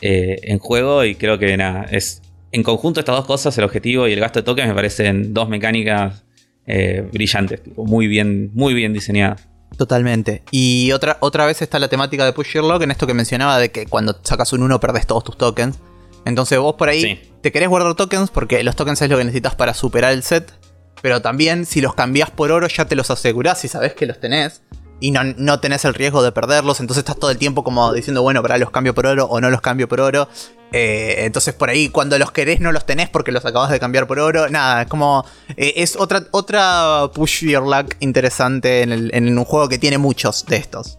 [0.01, 4.07] eh, en juego y creo que nada, es en conjunto estas dos cosas, el objetivo
[4.07, 6.25] y el gasto de tokens me parecen dos mecánicas
[6.67, 9.49] eh, brillantes, muy bien, muy bien diseñadas.
[9.77, 10.43] Totalmente.
[10.51, 13.71] Y otra, otra vez está la temática de Push Your en esto que mencionaba de
[13.71, 15.79] que cuando sacas un 1 perdés todos tus tokens.
[16.25, 19.55] Entonces vos por ahí te querés guardar tokens porque los tokens es lo que necesitas
[19.55, 20.53] para superar el set.
[21.01, 24.21] Pero también si los cambias por oro ya te los asegurás y sabes que los
[24.21, 24.61] tenés
[25.01, 28.21] y no, no, tenés el riesgo de perderlos, entonces estás todo el tiempo como diciendo,
[28.21, 30.29] bueno, para los cambio por oro o no los cambio por oro.
[30.73, 34.07] Eh, entonces por ahí cuando los querés no los tenés porque los acabas de cambiar
[34.07, 34.51] por oro.
[34.51, 35.25] Nada, es como...
[35.57, 40.57] Eh, es otra, otra push your luck interesante en, un juego que tiene muchos de
[40.57, 40.99] estos.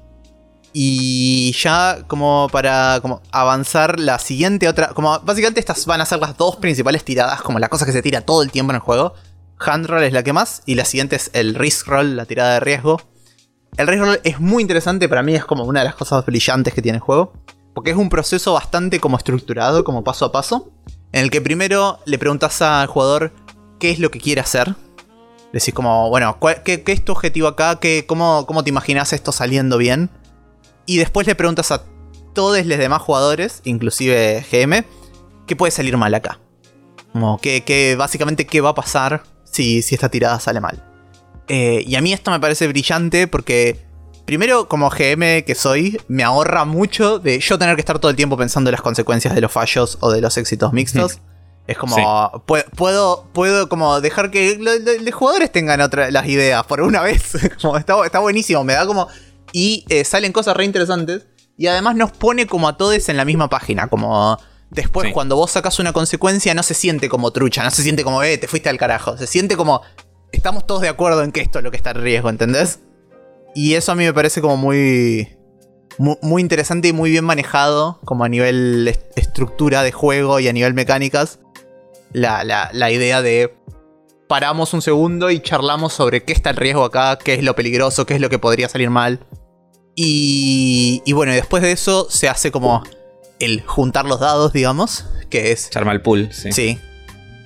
[0.72, 4.90] Y ya como para como avanzar la siguiente otra...
[4.90, 8.02] Como básicamente estas van a ser las dos principales tiradas, como la cosa que se
[8.02, 9.14] tira todo el tiempo en el juego.
[9.60, 12.54] Hand roll es la que más y la siguiente es el risk roll, la tirada
[12.54, 13.02] de riesgo.
[13.78, 16.82] El Race es muy interesante, para mí es como una de las cosas brillantes que
[16.82, 17.34] tiene el juego.
[17.74, 20.72] Porque es un proceso bastante como estructurado, como paso a paso.
[21.12, 23.32] En el que primero le preguntas al jugador
[23.80, 24.76] qué es lo que quiere hacer.
[25.54, 27.80] Decís como, bueno, qué, es tu objetivo acá?
[27.80, 30.10] ¿Qué, cómo, ¿Cómo te imaginas esto saliendo bien?
[30.86, 31.84] Y después le preguntas a
[32.34, 34.86] todos los demás jugadores, inclusive GM,
[35.46, 36.40] qué puede salir mal acá.
[37.12, 40.84] Como que, básicamente qué va a pasar si, si esta tirada sale mal.
[41.48, 43.80] Eh, y a mí esto me parece brillante porque,
[44.26, 48.16] primero, como GM que soy, me ahorra mucho de yo tener que estar todo el
[48.16, 51.20] tiempo pensando en las consecuencias de los fallos o de los éxitos mixtos.
[51.70, 52.44] Es como,
[52.76, 57.38] puedo, puedo como dejar que los jugadores tengan otra, las ideas por una vez.
[57.62, 59.08] como está, está, buenísimo, me da como...
[59.52, 61.28] Y eh, salen cosas re interesantes.
[61.58, 63.88] Y además nos pone como a todos en la misma página.
[63.88, 64.38] Como
[64.70, 68.24] después cuando vos sacas una consecuencia no se siente como trucha, no se siente como,
[68.24, 69.18] eh, te fuiste al carajo.
[69.18, 69.82] Se siente como,
[70.32, 72.80] estamos todos de acuerdo en que esto es lo que está en riesgo, ¿entendés?
[73.56, 75.28] Y eso a mí me parece como muy,
[75.98, 80.74] muy, interesante y muy bien manejado, como a nivel estructura de juego y a nivel
[80.74, 81.40] mecánicas.
[82.12, 83.54] La, la, idea de
[84.28, 88.06] paramos un segundo y charlamos sobre qué está en riesgo acá, qué es lo peligroso,
[88.06, 89.26] qué es lo que podría salir mal.
[90.02, 92.86] Y, y bueno, después de eso se hace como
[93.38, 95.70] el juntar los dados, digamos, que es...
[95.72, 96.54] Charma el pool, sí.
[96.54, 96.80] Sí,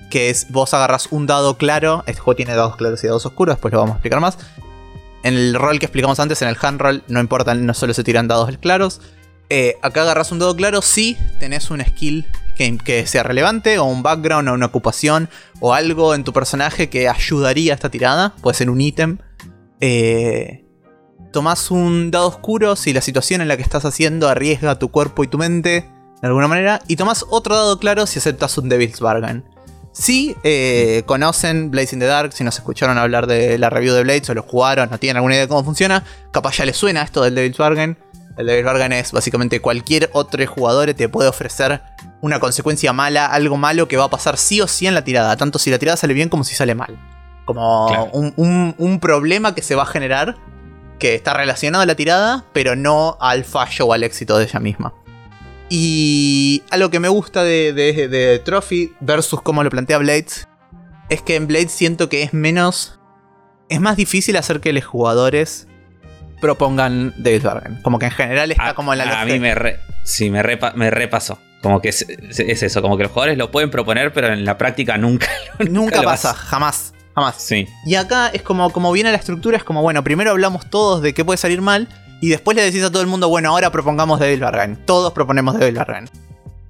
[0.08, 3.56] que es vos agarras un dado claro, este juego tiene dados claros y dados oscuros,
[3.56, 4.38] después lo vamos a explicar más.
[5.24, 8.04] En el rol que explicamos antes, en el hand roll, no importa, no solo se
[8.04, 9.00] tiran dados claros.
[9.50, 12.24] Eh, acá agarras un dado claro si tenés un skill
[12.56, 17.08] que, sea relevante, o un background, o una ocupación, o algo en tu personaje que
[17.08, 18.32] ayudaría a esta tirada.
[18.42, 19.18] Puede ser un ítem.
[19.80, 20.63] Eh,
[21.34, 25.24] tomás un dado oscuro si la situación en la que estás haciendo arriesga tu cuerpo
[25.24, 25.90] y tu mente
[26.22, 26.80] de alguna manera.
[26.86, 29.44] Y tomás otro dado claro si aceptas un Devil's Bargain.
[29.92, 34.04] Si eh, conocen Blaze in the Dark, si nos escucharon hablar de la review de
[34.04, 37.02] Blades o lo jugaron, no tienen alguna idea de cómo funciona, capaz ya les suena
[37.02, 37.98] esto del Devil's Bargain.
[38.36, 41.82] El Devil's Bargain es básicamente cualquier otro jugador te puede ofrecer
[42.20, 45.36] una consecuencia mala, algo malo que va a pasar sí o sí en la tirada,
[45.36, 46.96] tanto si la tirada sale bien como si sale mal.
[47.44, 50.36] Como un, un problema que se va a generar
[51.04, 54.58] que está relacionado a la tirada, pero no al fallo o al éxito de ella
[54.58, 54.94] misma.
[55.68, 60.48] Y algo que me gusta de, Trophy versus cómo lo plantea Blades
[61.10, 62.98] es que en Blades siento que es menos.
[63.68, 65.68] Es más difícil hacer que los jugadores
[66.40, 67.82] propongan David Bargain.
[67.82, 69.20] Como que en general está como en la.
[69.20, 69.54] A mí me,
[70.04, 70.42] sí, me,
[70.74, 71.38] me repasó.
[71.60, 74.96] Como que es, eso, como que los jugadores lo pueden proponer, pero en la práctica
[74.96, 75.28] nunca.
[75.68, 76.94] Nunca, pasa, jamás.
[77.14, 77.36] Jamás.
[77.38, 77.68] Sí.
[77.86, 81.14] Y acá es como, como viene la estructura, es como, bueno, primero hablamos todos de
[81.14, 81.88] qué puede salir mal
[82.20, 84.76] y después le decís a todo el mundo, bueno, ahora propongamos Devil Bargain.
[84.86, 86.08] Todos proponemos Devil Bargain.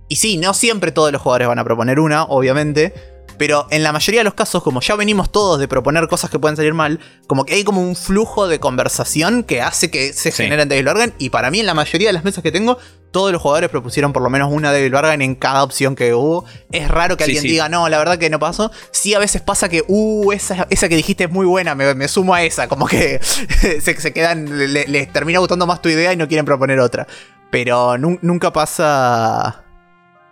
[0.08, 2.92] Y sí, no siempre todos los jugadores van a proponer una, obviamente.
[3.38, 6.38] Pero en la mayoría de los casos, como ya venimos todos de proponer cosas que
[6.38, 10.30] pueden salir mal, como que hay como un flujo de conversación que hace que se
[10.32, 11.14] generen Devil Bargain.
[11.18, 12.78] Y para mí, en la mayoría de las mesas que tengo,
[13.10, 16.44] todos los jugadores propusieron por lo menos una Devil Bargain en cada opción que hubo.
[16.72, 17.48] Es raro que Sí, alguien sí.
[17.48, 18.70] diga, no, la verdad que no pasó.
[18.92, 22.08] Sí, a veces pasa que, uh, esa, esa que dijiste es muy buena, me, me
[22.08, 22.68] sumo a esa.
[22.68, 23.20] Como que
[23.80, 27.06] se, se quedan, le- les termina gustando más tu idea y no quieren proponer otra.
[27.50, 29.63] Pero nu- nunca pasa.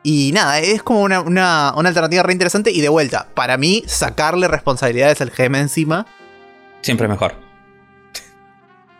[0.02, 2.70] Y nada, es como una, una- una alternativa re interesante.
[2.72, 6.06] Y de vuelta, para mí, sacarle responsabilidades al GM encima
[6.80, 7.34] Siempre mejor.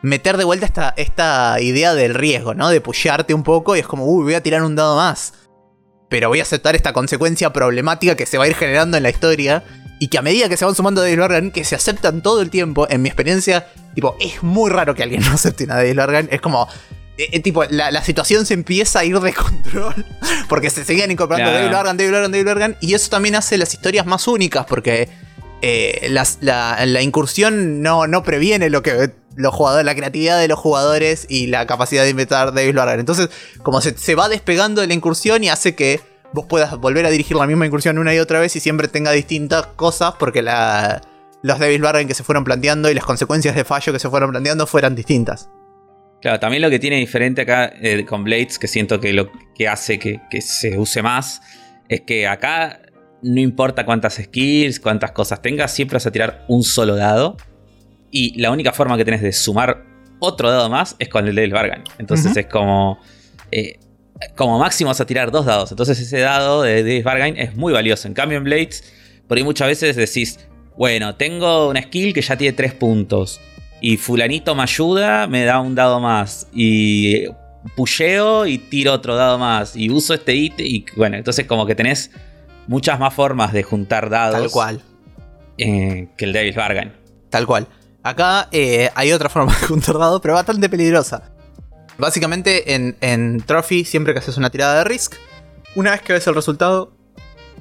[0.03, 2.69] meter de vuelta esta, esta idea del riesgo, ¿no?
[2.71, 5.35] De pushearte un poco y es como, uy, voy a tirar un dado más.
[6.09, 9.11] Pero voy a aceptar esta consecuencia problemática que se va a ir generando en la
[9.11, 9.65] historia.
[9.99, 12.51] Y que a medida que se van sumando Devil Bargain, que se aceptan todo el
[12.51, 16.29] tiempo, en mi experiencia, tipo, es muy raro que alguien no acepte una Bargain.
[16.33, 16.67] Es como,
[17.19, 20.05] eh, eh, tipo, la, la situación se empieza a ir de control.
[20.49, 21.59] Porque se seguían incorporando Claro.
[21.59, 22.77] Devil Bargain, Devil Bargain, Devil Bargain.
[22.81, 25.09] Y eso también hace las historias más únicas, porque
[25.63, 30.47] eh, las- la, la incursión no, no previene lo que los jugadores, la creatividad de
[30.49, 33.01] los jugadores y la capacidad de inventar Devil Bargain.
[33.01, 33.31] Entonces,
[33.63, 36.01] como se, se va despegando de la incursión y hace que
[36.35, 39.11] vos puedas volver a dirigir la misma incursión una y otra vez y siempre tenga
[39.13, 41.01] distintas cosas porque la,
[41.43, 44.31] los Devil Bargain que se fueron planteando y las consecuencias de fallo que se fueron
[44.33, 45.49] planteando fueran distintas.
[46.23, 49.69] Claro, también lo que tiene diferente acá eh, con Blades, que siento que lo que
[49.69, 51.43] hace que, que se use más,
[51.89, 52.81] es que acá
[53.23, 57.37] no importa cuántas skills, cuántas cosas tengas, siempre vas a tirar un solo dado.
[58.11, 59.85] Y la única forma que tenés de sumar
[60.21, 61.83] otro dado más es con el del Bargain.
[61.99, 63.01] Entonces es como.
[63.51, 63.79] eh,
[64.37, 65.73] como máximo vas a tirar dos dados.
[65.73, 68.07] Entonces ese dado de Bargain es muy valioso.
[68.07, 68.85] En cambio en Blades,
[69.27, 70.39] por ahí muchas veces decís,
[70.77, 73.41] bueno, tengo una skill que ya tiene tres puntos.
[73.83, 76.47] Y fulanito me ayuda, me da un dado más.
[76.55, 77.27] Y
[77.77, 79.77] pusheo y tiro otro dado más.
[79.77, 80.65] Y uso este ítem.
[80.67, 82.11] Y bueno, entonces como que tenés
[82.69, 84.41] muchas más formas de juntar dados.
[84.41, 84.83] Tal cual.
[85.59, 86.93] eh, que el Davis Bargain.
[87.29, 87.67] Tal cual.
[88.05, 91.33] Acá eh, hay otra forma de juntar dados, pero bastante peligrosa.
[91.99, 95.15] Básicamente, en, en Trophy, siempre que haces una tirada de Risk,
[95.75, 96.93] una vez que ves el resultado,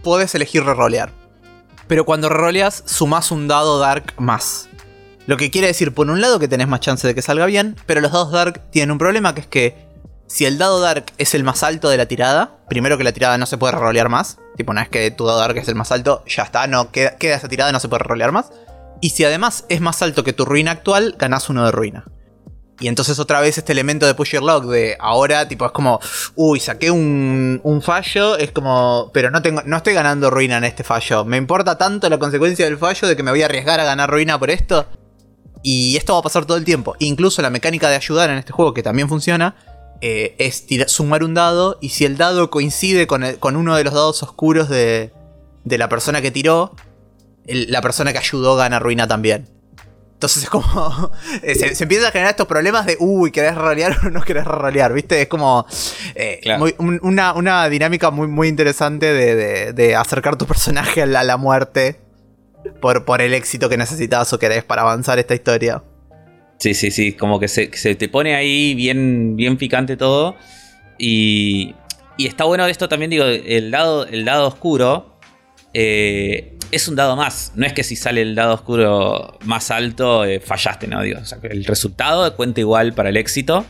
[0.03, 1.11] puedes elegir rerolear.
[1.87, 4.69] Pero cuando reroleas, sumás un dado Dark más.
[5.27, 7.75] Lo que quiere decir, por un lado, que tenés más chance de que salga bien,
[7.85, 9.91] pero los dados Dark tienen un problema, que es que
[10.27, 13.37] si el dado Dark es el más alto de la tirada, primero que la tirada
[13.37, 14.37] no se puede rerolear más.
[14.55, 17.17] Tipo, una vez que tu dado Dark es el más alto, ya está, no queda,
[17.17, 18.51] queda esa tirada, no se puede rerolear más.
[19.01, 22.05] Y si además es más alto que tu ruina actual, ganás uno de ruina.
[22.79, 25.99] Y entonces otra vez este elemento de push your luck de ahora, tipo, es como,
[26.35, 30.63] uy, saqué un, un fallo, es como, pero no, tengo, no estoy ganando ruina en
[30.63, 31.23] este fallo.
[31.23, 34.09] Me importa tanto la consecuencia del fallo de que me voy a arriesgar a ganar
[34.09, 34.87] ruina por esto.
[35.63, 36.95] Y esto va a pasar todo el tiempo.
[36.99, 39.55] Incluso la mecánica de ayudar en este juego, que también funciona,
[40.01, 41.77] eh, es sumar un dado.
[41.81, 45.11] Y si el dado coincide con, el- con uno de los dados oscuros de,
[45.63, 46.73] de la persona que tiró,
[47.45, 49.49] el- la persona que ayudó gana ruina también.
[50.13, 51.11] Entonces es como.
[51.43, 52.95] eh, se, se empiezan a generar estos problemas de.
[52.99, 54.93] Uy, ¿querés rolear o no querés rolear?
[54.93, 55.21] ¿Viste?
[55.21, 55.65] Es como.
[56.15, 56.59] eh, Claro.
[56.59, 61.05] muy- un- una, una dinámica muy, muy interesante de, de- de acercar tu personaje a
[61.07, 61.99] la, a la muerte.
[62.79, 65.83] Por, por el éxito que necesitas o querés para avanzar esta historia.
[66.59, 70.35] Sí, sí, sí, como que se, te pone ahí bien, bien picante todo.
[70.99, 71.73] Y,
[72.17, 75.17] y está bueno esto también, digo, el dado, el dado oscuro
[75.73, 77.53] eh, es un dado más.
[77.55, 81.01] No es que si sale el dado oscuro más alto, eh, fallaste, ¿no?
[81.01, 83.65] Digo, o sea, el resultado cuenta igual para el éxito.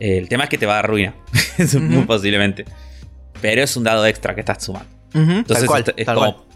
[0.00, 1.14] Eh, el tema es que te va a dar ruina,
[1.80, 2.64] muy posiblemente.
[3.40, 4.88] Pero es un dado extra que estás sumando.
[5.14, 6.47] Entonces tal cual, es, es tal como, cual.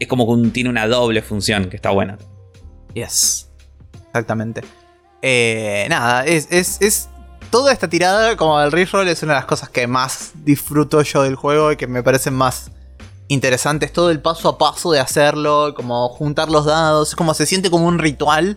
[0.00, 2.18] Es como que tiene una doble función que está buena.
[2.94, 3.48] Yes.
[4.08, 4.62] Exactamente.
[5.22, 7.08] Eh, nada, es, es, es-
[7.50, 11.22] Toda esta tirada, como el reroll, es una de las cosas que más disfruto yo
[11.22, 12.70] del juego y que me parecen más
[13.28, 13.90] interesantes.
[13.90, 17.86] Todo el paso a paso de hacerlo, como juntar los dados, como se siente como
[17.86, 18.56] un ritual.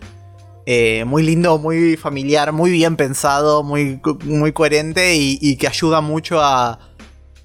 [0.66, 6.40] eh, muy lindo, muy familiar, muy bien pensado, muy, muy coherente y que ayuda mucho
[6.42, 6.78] a,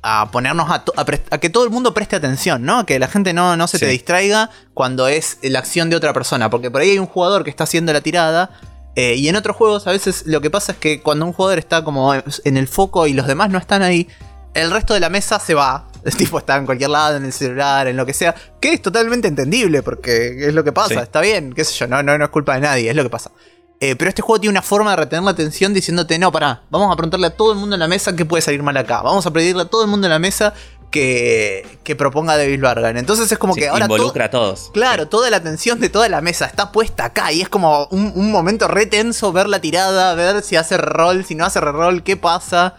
[0.09, 0.85] a ponernos a,
[1.31, 2.85] a que todo el mundo preste atención, ¿no?
[2.85, 6.49] Que la gente no, no se te distraiga cuando es la acción de otra persona.
[6.49, 8.51] Porque por ahí hay un jugador que está haciendo la tirada.
[8.95, 11.59] eh, y en otros juegos a veces lo que pasa es que cuando un jugador
[11.59, 14.07] está como en el foco y los demás no están ahí,
[14.53, 15.89] el resto de la mesa se va.
[16.05, 18.33] El tipo está en cualquier lado, en el celular, en lo que sea.
[18.61, 20.93] Que es totalmente entendible porque es lo que pasa.
[20.93, 20.99] Sí.
[20.99, 23.09] Está bien, qué sé yo, no, no, no es culpa de nadie, es lo que
[23.09, 23.31] pasa.
[23.79, 26.91] Eh, pero este juego tiene una forma de retener la atención diciéndote, no, pará, vamos
[26.91, 29.01] a preguntarle a todo el mundo en la mesa qué puede salir mal acá.
[29.03, 30.55] Vamos a pedirle a todo el mundo en la mesa
[30.89, 32.97] que, que proponga Devil Bargain.
[32.97, 33.87] Entonces es como Sí, que ahora...
[33.87, 34.71] to- involucra a todos.
[34.73, 38.11] Claro, toda la atención de toda la mesa está puesta acá y es como un,
[38.15, 42.01] un momento re tenso ver la tirada, ver si hace reroll, si no hace reroll,
[42.01, 42.75] qué pasa.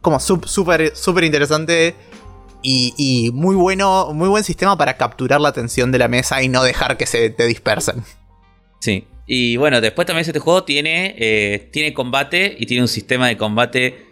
[0.00, 1.96] Como súper interesante
[2.62, 6.48] y, y muy bueno, muy buen sistema para capturar la atención de la mesa y
[6.48, 8.04] no dejar que se te dispersen.
[8.80, 9.08] Sí.
[9.32, 13.36] Y bueno, después también este juego tiene, eh, tiene combate y tiene un sistema de
[13.36, 14.04] combate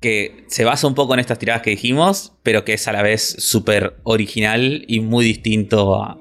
[0.00, 3.02] que se basa un poco en estas tiradas que dijimos, pero que es a la
[3.02, 6.16] vez súper original y muy distinto a,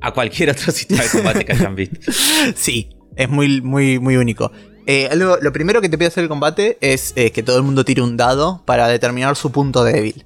[0.00, 2.00] a cualquier otro sistema de combate que hayan visto.
[2.56, 4.50] Sí, es muy, muy, muy único.
[4.86, 7.84] Eh, lo, primero que te pide hacer el combate es eh, que todo el mundo
[7.84, 10.24] tire un dado para determinar su punto débil.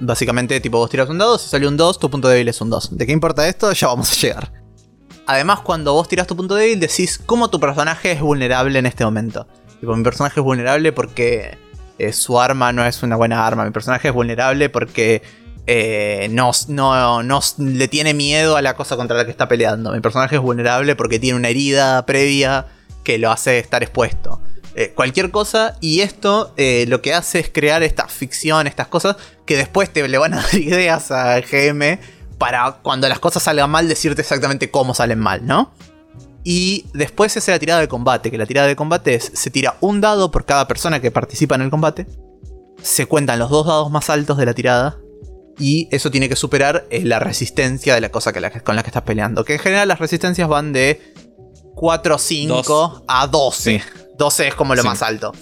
[0.00, 2.68] Básicamente, tipo, vos tiras un dado, si sale un 2, tu punto débil es un
[2.68, 2.98] 2.
[2.98, 3.72] ¿De qué importa esto?
[3.72, 4.63] Ya vamos a llegar.
[5.26, 9.04] Además, cuando vos tiras tu punto débil, decís cómo tu personaje es vulnerable en este
[9.04, 9.46] momento.
[9.80, 11.56] Tipo, mi personaje es vulnerable porque
[11.98, 13.64] eh, su arma no es una buena arma.
[13.64, 15.22] Mi personaje es vulnerable porque
[15.66, 16.52] eh, no,
[17.58, 19.92] le tiene miedo a la cosa contra la que está peleando.
[19.92, 22.66] Mi personaje es vulnerable porque tiene una herida previa
[23.02, 24.42] que lo hace estar expuesto.
[24.76, 29.56] Eh, cualquier cosa y esto lo que hace es crear esta ficción, estas cosas que
[29.56, 31.98] después te le van a dar ideas a GM
[32.38, 35.72] para cuando las cosas salgan mal decirte exactamente cómo salen mal, ¿no?
[36.42, 39.76] Y después es la tirada de combate, que la tirada de combate es, se tira
[39.80, 42.06] un dado por cada persona que participa en el combate,
[42.82, 44.98] se cuentan los dos dados más altos de la tirada,
[45.58, 48.88] y eso tiene que superar eh, la resistencia de la cosa que con la que
[48.88, 49.44] estás peleando.
[49.44, 51.14] Que en general las resistencias van de
[51.74, 53.82] 4 o 5 a 12.
[54.18, 55.32] 12 es como lo más alto.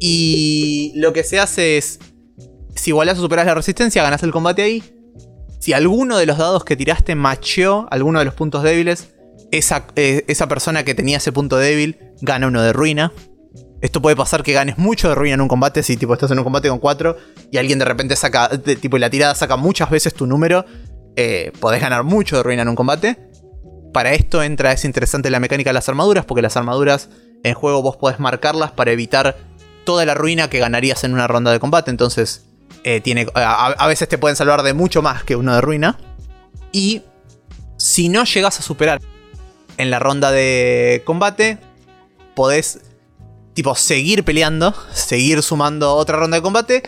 [0.00, 1.98] Y lo que se hace es,
[2.74, 4.82] si igualas o superas la resistencia, ganas el combate ahí.
[5.62, 9.14] Si alguno de los dados que tiraste macheó alguno de los puntos débiles,
[9.52, 13.12] esa, eh, esa persona que tenía ese punto débil gana uno de ruina.
[13.80, 15.84] Esto puede pasar que ganes mucho de ruina en un combate.
[15.84, 17.16] Si tipo estás en un combate con 4
[17.52, 18.50] y alguien de repente saca.
[18.58, 20.64] tipo, la tirada saca muchas veces tu número.
[21.14, 23.30] Eh, podés ganar mucho de ruina en un combate.
[23.92, 27.08] Para esto entra, es interesante la mecánica de las armaduras, porque las armaduras
[27.44, 29.36] en juego vos podés marcarlas para evitar
[29.84, 31.92] toda la ruina que ganarías en una ronda de combate.
[31.92, 32.51] Entonces,
[32.84, 35.98] eh, tiene, a, veces te pueden salvar de mucho más que uno de ruina.
[36.72, 37.02] Y
[37.76, 39.00] si no llegas a superar
[39.76, 41.58] en la ronda de combate,
[42.34, 42.80] podés
[43.54, 46.82] tipo seguir peleando, seguir sumando otra ronda de combate,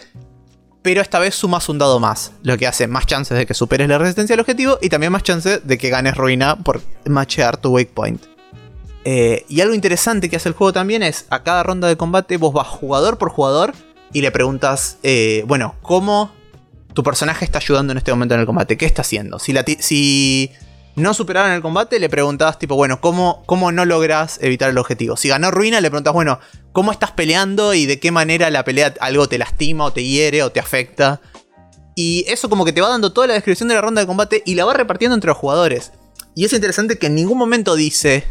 [0.83, 3.89] pero esta vez sumas un dado más, lo que hace más chances de que superes
[3.89, 7.71] la resistencia al objetivo y también más chances de que ganes ruina por machear tu
[7.71, 8.23] wake point.
[9.05, 12.39] Eh, y algo interesante que hace el juego también es, a cada ronda de combate
[12.39, 13.75] vos vas jugador por jugador
[14.15, 16.33] y le preguntas, eh, bueno, ¿cómo
[16.95, 18.79] tu personaje está ayudando en este momento en el combate?
[18.79, 19.39] ¿Qué está haciendo?
[19.39, 20.51] Si,
[20.97, 25.17] no superaron el combate, le preguntabas tipo, bueno, ¿cómo, ¿cómo no logras evitar el objetivo?
[25.17, 26.39] Si ganó Ruina, le preguntas, bueno,
[26.73, 30.45] ¿cómo estás peleando y de qué manera la pelea algo te lastima o te hiere
[30.45, 31.21] o te afecta?
[31.97, 34.45] Y eso como que te va dando toda la descripción de la ronda de combate
[34.47, 35.91] y la va repartiendo entre los jugadores.
[36.37, 38.25] Y es interesante que en ningún momento dice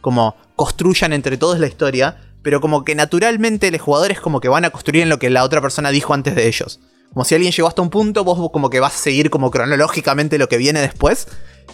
[0.00, 4.64] como construyan entre todos la historia, pero como que naturalmente los jugadores como que van
[4.64, 6.80] a construir en lo que la otra persona dijo antes de ellos.
[7.12, 10.38] Como si alguien llegó hasta un punto, vos como que vas a seguir como cronológicamente
[10.38, 11.28] lo que viene después.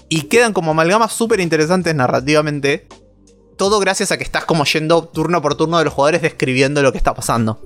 [0.09, 2.88] Y quedan como amalgamas súper interesantes narrativamente.
[3.57, 6.92] Todo gracias a que estás como yendo turno por turno de los jugadores describiendo lo
[6.92, 7.61] que está pasando.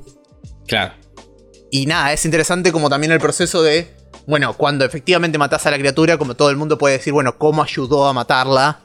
[0.66, 0.94] Claro.
[1.70, 3.90] Y nada, es interesante como también el proceso de,
[4.26, 7.62] bueno, cuando efectivamente matas a la criatura, como todo el mundo puede decir, bueno, cómo
[7.62, 8.80] ayudó a matarla.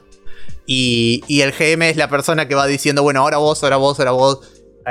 [0.68, 3.98] Y, y el GM es la persona que va diciendo, bueno, ahora vos, ahora vos,
[3.98, 4.40] ahora vos.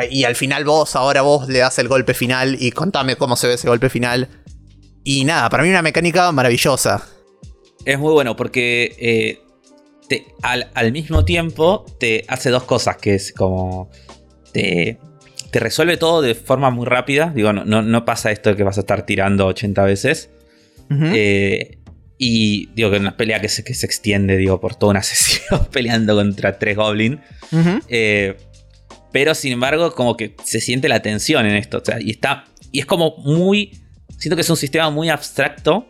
[0.09, 3.47] Y al final vos, ahora vos le das el golpe final y contame cómo se
[3.47, 4.27] ve ese golpe final.
[5.03, 7.07] Y nada, para mí una mecánica maravillosa
[7.87, 9.39] es muy bueno porque eh,
[10.09, 13.89] te, al, mismo tiempo te hace dos cosas, que es como...
[14.51, 14.99] Te,
[15.51, 17.31] te resuelve todo de forma muy rápida.
[17.33, 20.29] Digo, no, no, pasa esto de que vas a estar tirando 80 veces.
[20.89, 21.77] Eh,
[22.17, 25.67] y digo que una pelea que se, que se extiende, digo, por toda una sesión
[25.71, 27.19] peleando contra tres goblins.
[27.87, 28.37] Eh,
[29.11, 31.81] pero sin embargo, como que se siente la tensión en esto.
[31.99, 32.45] y está.
[32.71, 33.79] Y es como muy.
[34.17, 35.87] Siento que es un sistema muy abstracto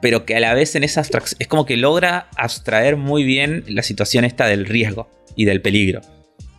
[0.00, 3.64] pero que a la vez en esa abstracción es como que logra abstraer muy bien
[3.68, 6.00] la situación esta del riesgo y del peligro.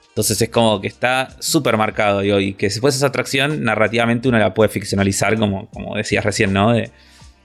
[0.09, 4.53] Entonces es como que está súper marcado y que fuese esa atracción, narrativamente uno la
[4.53, 6.73] puede ficcionalizar, como, como decías recién, ¿no?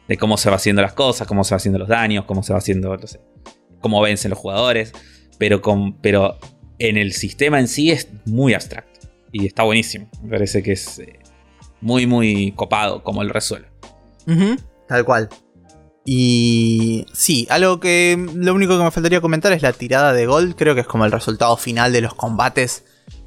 [0.09, 2.53] De, cómo se va haciendo las cosas, cómo se va haciendo los daños, cómo se
[2.53, 3.21] va haciendo, no sé,
[3.81, 4.93] cómo vencen los jugadores.
[5.39, 6.39] Pero, con, pero
[6.79, 9.01] en el sistema en sí es muy abstracto
[9.33, 10.09] y está buenísimo.
[10.23, 11.19] Me parece que es eh,
[11.81, 13.69] muy, muy copado como lo resuelve.
[14.89, 15.29] Tal cual.
[16.05, 20.55] Y sí, algo que lo único que me faltaría comentar es la tirada de gol.
[20.55, 22.85] Creo que es como el resultado final de los combates.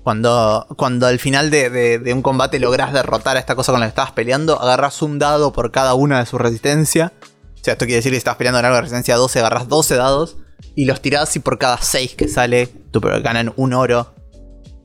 [0.08, 3.90] Cuando, cuando al final de, un combate logras derrotar a esta cosa con la que
[3.90, 7.12] estabas peleando, agarras un dado por cada una de su resistencia.
[7.22, 9.68] O sea, esto quiere decir que si estás peleando en algo de resistencia 12, agarras
[9.68, 10.38] 12 dados
[10.76, 14.16] y los tirás y por cada 6 que sale, tú ganan un oro.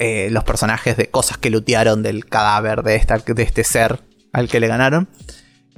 [0.01, 4.01] Eh, los personajes de cosas que lootearon del cadáver de este ser
[4.33, 5.09] al que le ganaron.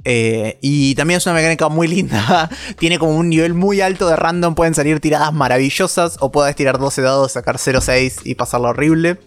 [0.05, 2.49] Eh, y también es una mecánica muy linda.
[2.79, 4.55] Tiene como un nivel muy alto de random.
[4.55, 6.17] Pueden salir tiradas maravillosas.
[6.19, 9.19] O puedes tirar 12 dados, sacar 0-6 y pasarlo horrible.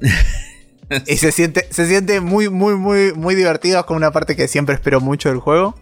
[1.06, 3.80] y se siente, se siente muy, muy, muy, muy divertido.
[3.80, 5.74] Es como una parte que siempre espero mucho del juego.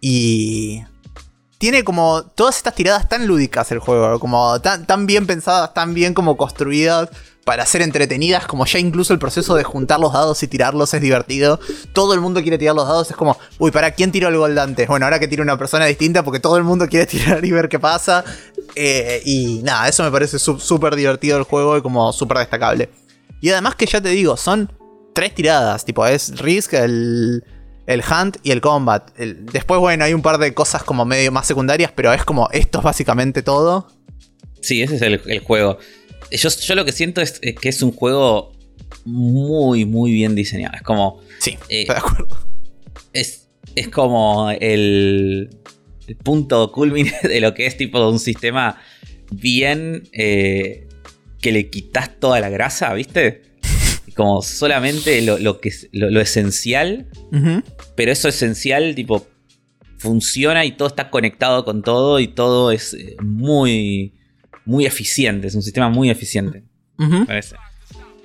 [0.00, 0.82] Y
[1.58, 5.92] tiene como todas estas tiradas tan lúdicas el juego, como tan, tan bien pensadas, tan
[5.92, 7.10] bien como construidas
[7.44, 11.00] para ser entretenidas, como ya incluso el proceso de juntar los dados y tirarlos es
[11.00, 11.58] divertido.
[11.92, 14.56] Todo el mundo quiere tirar los dados, es como, uy, ¿para quién tiró el gol
[14.58, 14.88] antes?
[14.88, 17.68] Bueno, ahora que tira una persona distinta porque todo el mundo quiere tirar y ver
[17.68, 18.24] qué pasa.
[18.74, 22.88] Eh, y nada, eso me parece súper divertido el juego y como súper destacable.
[23.40, 24.70] Y además que ya te digo, son
[25.14, 27.44] tres tiradas, tipo, es Risk, el,
[27.86, 29.10] el Hunt y el Combat.
[29.18, 32.78] después, bueno, hay un par de cosas como medio más secundarias, pero es como, esto
[32.78, 33.88] es básicamente todo.
[34.60, 35.78] Sí, ese es el, juego.
[36.30, 38.52] Yo, lo que siento es, que es un juego
[39.04, 40.76] muy, muy bien diseñado.
[40.76, 41.20] Es como...
[41.38, 42.38] Sí, eh, estoy de acuerdo.
[43.12, 45.50] Es, es como el,
[46.06, 48.78] el punto culmine de lo que es tipo un sistema
[49.30, 50.08] bien...
[50.12, 50.86] Eh,
[51.40, 53.42] que le quitas toda la grasa, ¿viste?
[54.14, 57.08] Como solamente lo, que, lo, esencial,
[57.94, 59.26] pero eso esencial, tipo,
[59.98, 64.14] funciona y todo está conectado con todo y todo es eh, muy,
[64.64, 66.64] muy eficiente, es un sistema muy eficiente,
[67.26, 67.56] parece.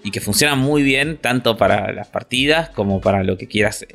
[0.04, 3.88] Y que funciona muy bien tanto para las partidas como para lo que quieras, eh,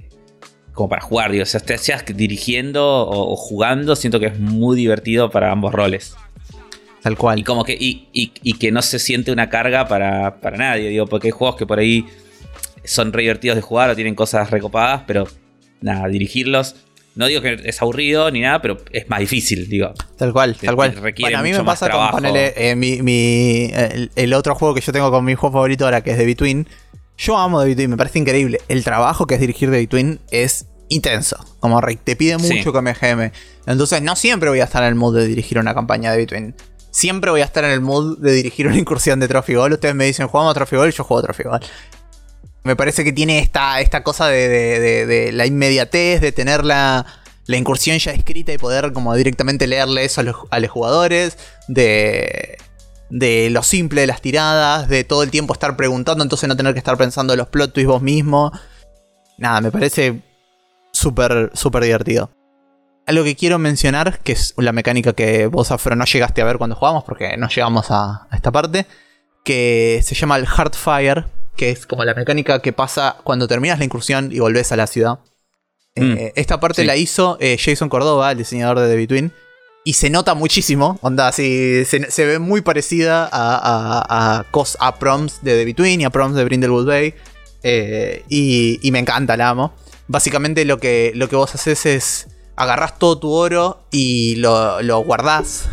[0.72, 5.30] como para jugar, digo, o sea, seas dirigiendo o jugando, siento que es muy divertido
[5.30, 6.14] para ambos roles.
[7.02, 7.38] Tal cual.
[7.38, 11.32] Y como que, y, que no se siente una carga para, nadie, digo, porque hay
[11.32, 12.06] juegos que por ahí
[12.84, 15.26] son re divertidos de jugar o tienen cosas recopadas, pero
[15.80, 16.76] nada, dirigirlos.
[17.14, 19.92] No digo que es aburrido ni nada, pero es más difícil, digo.
[20.16, 20.94] Tal cual, tal cual.
[21.18, 23.70] Bueno, a mí me pasa con eh, mi,
[24.14, 26.68] el, otro juego que yo tengo con mi juego favorito ahora, que es The Between.
[27.18, 28.60] Yo amo The Between, me parece increíble.
[28.68, 31.36] El trabajo que es dirigir The Between es intenso.
[31.58, 33.32] Como te pide mucho que me geme.
[33.66, 36.54] Entonces, no siempre voy a estar en el mood de dirigir una campaña de Between
[36.90, 39.72] siempre voy a estar en el mood de dirigir una incursión de Trophy Goal.
[39.72, 41.44] Ustedes me dicen, jugamos a Trophy Goal, yo juego a Trophy.
[42.62, 47.06] Me parece que tiene esta, esta cosa de, la inmediatez, de tener la,
[47.46, 50.24] incursión ya escrita y poder como directamente leerle eso a
[50.60, 51.38] los, jugadores,
[51.68, 52.58] de,
[53.50, 56.78] lo simple de las tiradas, de todo el tiempo estar preguntando, entonces no tener que
[56.78, 58.52] estar pensando en los plot twists vos mismo.
[59.38, 60.20] Nada, me parece
[60.92, 62.30] súper, súper divertido.
[63.10, 66.58] Algo que quiero mencionar, que es la mecánica que vos, Afro, no llegaste a ver
[66.58, 68.86] cuando jugamos, porque no llegamos a, esta parte,
[69.42, 71.24] que se llama el Heartfire,
[71.56, 74.86] que es como la mecánica que pasa cuando terminas la incursión y volvés a la
[74.86, 75.18] ciudad.
[75.96, 79.32] Eh, mm, esta parte la hizo eh, Jason Cordova, el diseñador de The Between,
[79.84, 85.64] y se nota muchísimo, onda, así, se, ve muy parecida a, a, proms de The
[85.64, 87.14] Between y a proms de Brindlewood Bay,
[87.64, 89.74] eh, y, me encanta, la amo.
[90.06, 94.98] Básicamente lo que, lo que vos haces es agarrás todo tu oro y lo, lo
[95.00, 95.68] guardás.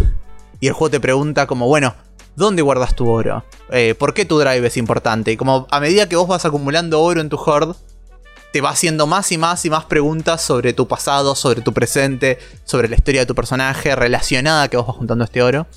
[0.60, 1.96] Y el juego te pregunta como, bueno,
[2.36, 3.44] ¿dónde guardas tu oro?
[3.72, 5.32] Eh, ¿Por qué tu drive es importante?
[5.32, 7.74] Y como a medida que vos vas acumulando oro en tu horde,
[8.54, 12.40] te va haciendo más y más y más preguntas sobre tu pasado, sobre tu presente,
[12.64, 15.68] sobre la historia de tu personaje relacionada a que vos vas juntando este oro.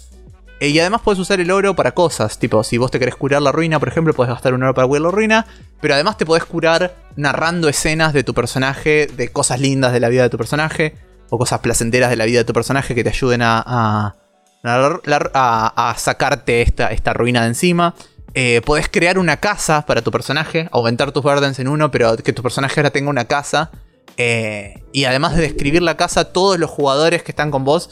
[0.61, 3.51] Y además puedes usar el oro para cosas, tipo si vos te querés curar la
[3.51, 5.47] ruina, por ejemplo, puedes gastar un oro para curar la ruina,
[5.81, 10.11] pero además te podés curar narrando escenas de tu personaje, de cosas lindas de la
[10.11, 10.97] vida de tu personaje,
[11.31, 14.15] o cosas placenteras de la vida de tu personaje que te ayuden a,
[14.63, 17.95] a, sacarte esta, esta ruina de encima.
[18.35, 22.33] Eh, podés crear una casa para tu personaje, aumentar tus burdens en uno, pero que
[22.33, 23.71] tu personaje ahora tenga una casa.
[24.17, 27.91] Eh, y además de describir la casa, todos los jugadores que están con vos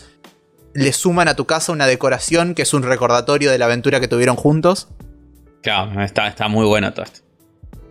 [0.78, 4.06] le suman a tu casa una decoración que es un recordatorio de la aventura que
[4.06, 4.86] tuvieron juntos.
[5.60, 7.20] Claro, está, está muy bueno todo esto.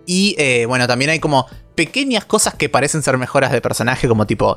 [0.05, 4.25] Y eh, bueno, también hay como pequeñas cosas que parecen ser mejoras de personaje, como
[4.25, 4.55] tipo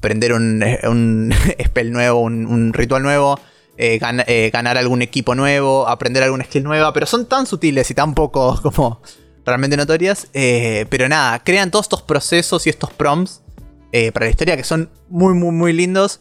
[0.00, 1.34] prender un, un
[1.64, 3.40] spell nuevo, un, ritual nuevo,
[3.78, 7.94] eh, eh, ganar algún equipo nuevo, aprender alguna skill nueva, pero son tan sutiles y
[7.94, 9.00] tan poco como
[9.46, 10.28] realmente notorias.
[10.34, 13.40] pero nada, crean todos estos procesos y estos prompts
[14.12, 16.20] para la historia que son muy, muy, muy lindos.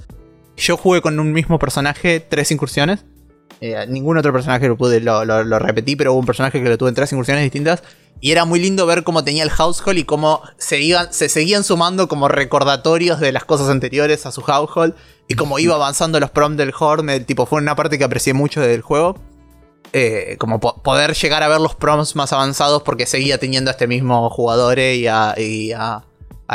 [0.58, 3.06] Yo jugué con un mismo personaje tres incursiones.
[3.62, 6.90] Eh, ningún otro personaje lo pude, lo, repetí, pero hubo un personaje que lo tuve
[6.90, 7.84] en tres incursiones distintas.
[8.22, 11.64] Y era muy lindo ver cómo tenía el household y cómo se, iban, se seguían
[11.64, 14.96] sumando como recordatorios de las cosas anteriores a su household.
[15.28, 17.26] Y cómo iba avanzando los prompts del Horn.
[17.26, 19.20] tipo, fue una parte que aprecié mucho del juego.
[19.92, 23.88] Eh, como poder llegar a ver los prompts más avanzados porque seguía teniendo a este
[23.88, 25.36] mismo jugador y a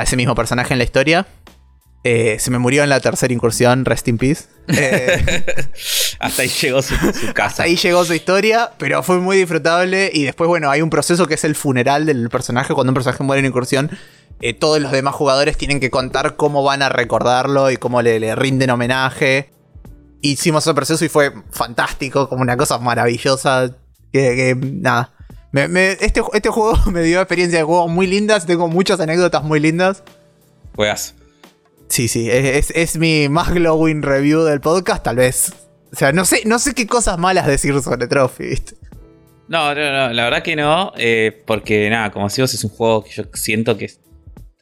[0.02, 1.26] ese mismo personaje en la historia.
[2.02, 4.44] Eh, se me murió en la tercera incursión, Rest in Peace.
[4.68, 5.44] Eh,
[6.18, 6.94] hasta ahí llegó su,
[7.34, 7.44] casa.
[7.44, 10.10] Hasta ahí llegó su historia, pero fue muy disfrutable.
[10.12, 12.72] Y después, bueno, hay un proceso que es el funeral del personaje.
[12.72, 13.90] Cuando un personaje muere en incursión,
[14.40, 18.34] eh, todos los demás jugadores tienen que contar cómo van a recordarlo y cómo le,
[18.34, 19.50] rinden homenaje.
[20.22, 23.76] Hicimos ese proceso y fue fantástico, como una cosa maravillosa.
[24.10, 25.12] Que, nada.
[25.52, 30.02] este, este juego me dio experiencia de juego muy lindas, tengo muchas anécdotas muy lindas.
[30.74, 31.14] Juegas.
[31.90, 35.52] Sí, sí, es, mi más glowing review del podcast, tal vez.
[35.92, 38.76] O sea, no sé, no sé qué cosas malas decir sobre Trophy, ¿viste?
[39.48, 43.02] No, no, no, la verdad que no, eh, porque nada, como decimos, es un juego
[43.02, 44.00] que yo siento que es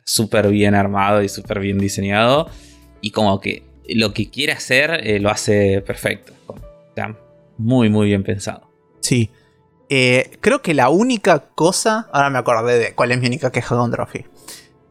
[0.05, 2.49] súper bien armado y súper bien diseñado.
[3.03, 6.33] Y como que lo que quiere hacer eh, lo hace perfecto.
[6.89, 7.15] Está
[7.59, 8.71] muy, muy bien pensado.
[9.01, 9.31] Sí.
[9.91, 12.09] Eh, creo que la única cosa.
[12.11, 14.25] Ahora me acordé de cuál es mi única queja con Trophy.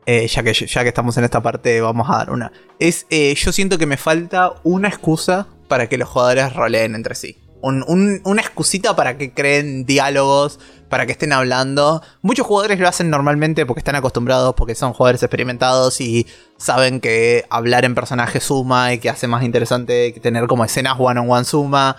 [0.10, 2.54] Eh, ya, que, ya que estamos en esta parte, vamos a dar una.
[2.80, 3.06] Es.
[3.10, 7.38] yo siento que me falta una excusa para que los jugadores roleen entre sí.
[7.62, 12.02] una excusita para que creen diálogos, para que estén hablando.
[12.22, 17.44] Muchos jugadores lo hacen normalmente porque están acostumbrados, porque son jugadores experimentados y saben que
[17.50, 21.30] hablar en personaje suma y que hace más interesante que tener como escenas one on
[21.30, 21.98] one suma.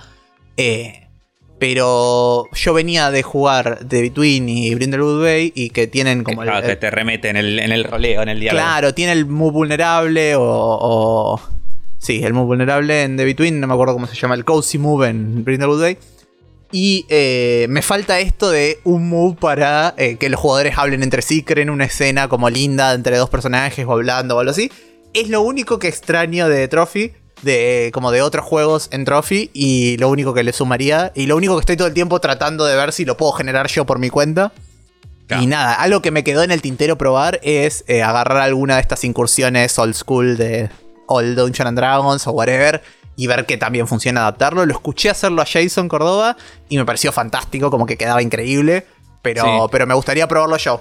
[0.57, 1.08] Eh,
[1.59, 6.63] pero yo venía de jugar The Between y Brindlewood Bay y que tienen como el,
[6.63, 8.65] que te remete en el, en el roleo, en el diálogo.
[8.65, 11.41] Claro, tiene el move vulnerable o,
[11.99, 14.79] Sí, el move vulnerable en The Between, no me acuerdo cómo se llama, el cozy
[14.79, 15.99] move en Brindlewood Bay.
[16.71, 21.23] Y eh, me falta esto de un move para eh, que los jugadores hablen entre
[21.23, 24.71] sí, creen una escena como linda entre dos personajes o hablando o algo así.
[25.15, 27.13] Es lo único que extraño de Trophy,
[27.43, 31.37] de, como de otros juegos en Trophy, y lo único que le sumaría, y lo
[31.37, 33.99] único que estoy todo el tiempo tratando de ver si lo puedo generar yo por
[33.99, 34.53] mi cuenta.
[35.41, 38.81] Y nada, algo que me quedó en el tintero probar es eh, agarrar alguna de
[38.81, 40.71] estas incursiones old school de
[41.07, 42.83] Old Dungeons and Dragons o whatever
[43.15, 44.65] y ver que también funciona adaptarlo.
[44.65, 46.37] Lo escuché hacerlo a Jason Córdoba
[46.69, 48.87] y me pareció fantástico, como que quedaba increíble,
[49.21, 50.81] pero, pero me gustaría probarlo yo.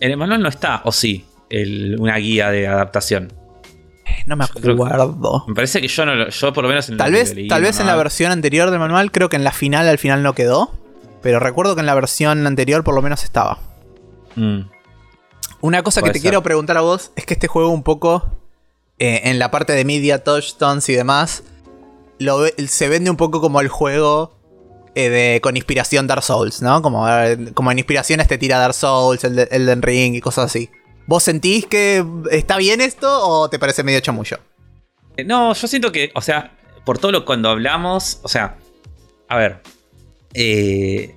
[0.00, 1.24] En el manual no está, o sí,
[1.98, 3.32] una guía de adaptación.
[4.26, 5.44] No me acuerdo.
[5.46, 7.86] Me parece que yo no yo por lo menos en Tal vez, tal vez en
[7.86, 10.72] la versión anterior del manual, creo que en la final al final no quedó.
[11.22, 13.58] Pero recuerdo que en la versión anterior por lo menos estaba.
[14.36, 14.60] Mm.
[15.60, 18.36] Una cosa que te quiero preguntar a vos es que este juego un poco
[18.98, 21.42] eh, en la parte de media, touchstones y demás,
[22.68, 24.36] se vende un poco como el juego
[24.94, 26.80] eh, de, con inspiración Dark Souls, ¿no?
[26.82, 30.70] Como, eh, como en inspiraciones te tira Dark Souls, el Elden Ring y cosas así.
[31.06, 34.38] ¿Vos sentís que está bien esto o te parece medio chamullo?
[35.24, 38.56] No, yo siento que, o sea, por todo lo cuando hablamos, o sea,
[39.28, 39.60] a ver,
[40.34, 41.14] eh,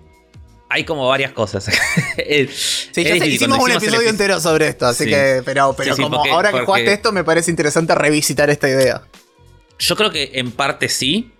[0.69, 1.65] hay como varias cosas.
[2.15, 6.61] sí, ya hicimos un episodio entero sobre esto, así que, pero, pero como ahora que
[6.61, 9.01] jugaste esto, me parece interesante revisitar esta idea.
[9.79, 11.31] Yo creo que en parte sí.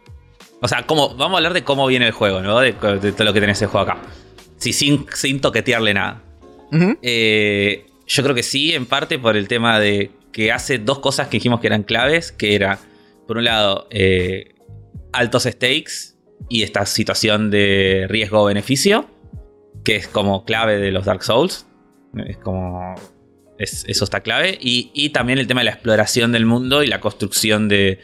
[0.62, 2.60] O sea, como, vamos a hablar de cómo viene el juego, ¿no?
[2.60, 4.02] De, todo lo que tenés el juego acá.
[4.58, 6.22] Sí, sin, sin toquetearle nada.
[7.02, 11.28] Eh, yo creo que sí, en parte por el tema de que hace dos cosas
[11.30, 12.80] que dijimos que eran claves, que era,
[13.28, 14.56] por un lado, eh,
[15.14, 16.16] altos stakes
[16.50, 19.08] y esta situación de riesgo-beneficio
[19.84, 21.66] que es como clave de los Dark Souls.
[22.28, 22.96] Es como.
[23.58, 24.58] eso está clave.
[24.62, 28.00] Y, también el tema de la exploración del mundo y la construcción de,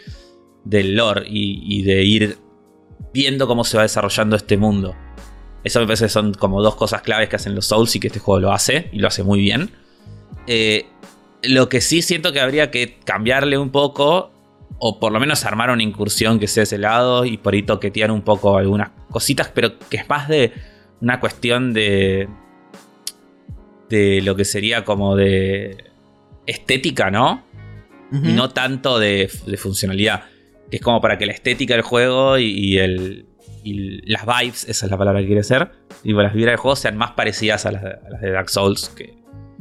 [0.63, 2.37] del lore y, de ir
[3.13, 4.95] viendo cómo se va desarrollando este mundo.
[5.63, 8.07] Eso me parece que son como dos cosas claves que hacen los Souls y que
[8.07, 9.71] este juego lo hace y lo hace muy bien.
[10.47, 10.85] Eh,
[11.43, 14.31] lo que sí siento que habría que cambiarle un poco,
[14.79, 18.11] o por lo menos armar una incursión que sea ese lado y por ahí toquetear
[18.11, 20.51] un poco algunas cositas, pero que es más de
[21.01, 22.27] una cuestión de.
[23.89, 25.91] de lo que sería como de.
[26.45, 27.43] estética, ¿no?
[28.11, 30.23] Y no tanto de, funcionalidad.
[30.69, 33.27] Que es como para que la estética del juego y, el.
[33.63, 35.71] Y las vibes, esa es la palabra que quiere ser,
[36.03, 39.15] y las vibras del juego sean más parecidas a las, de, Dark Souls que,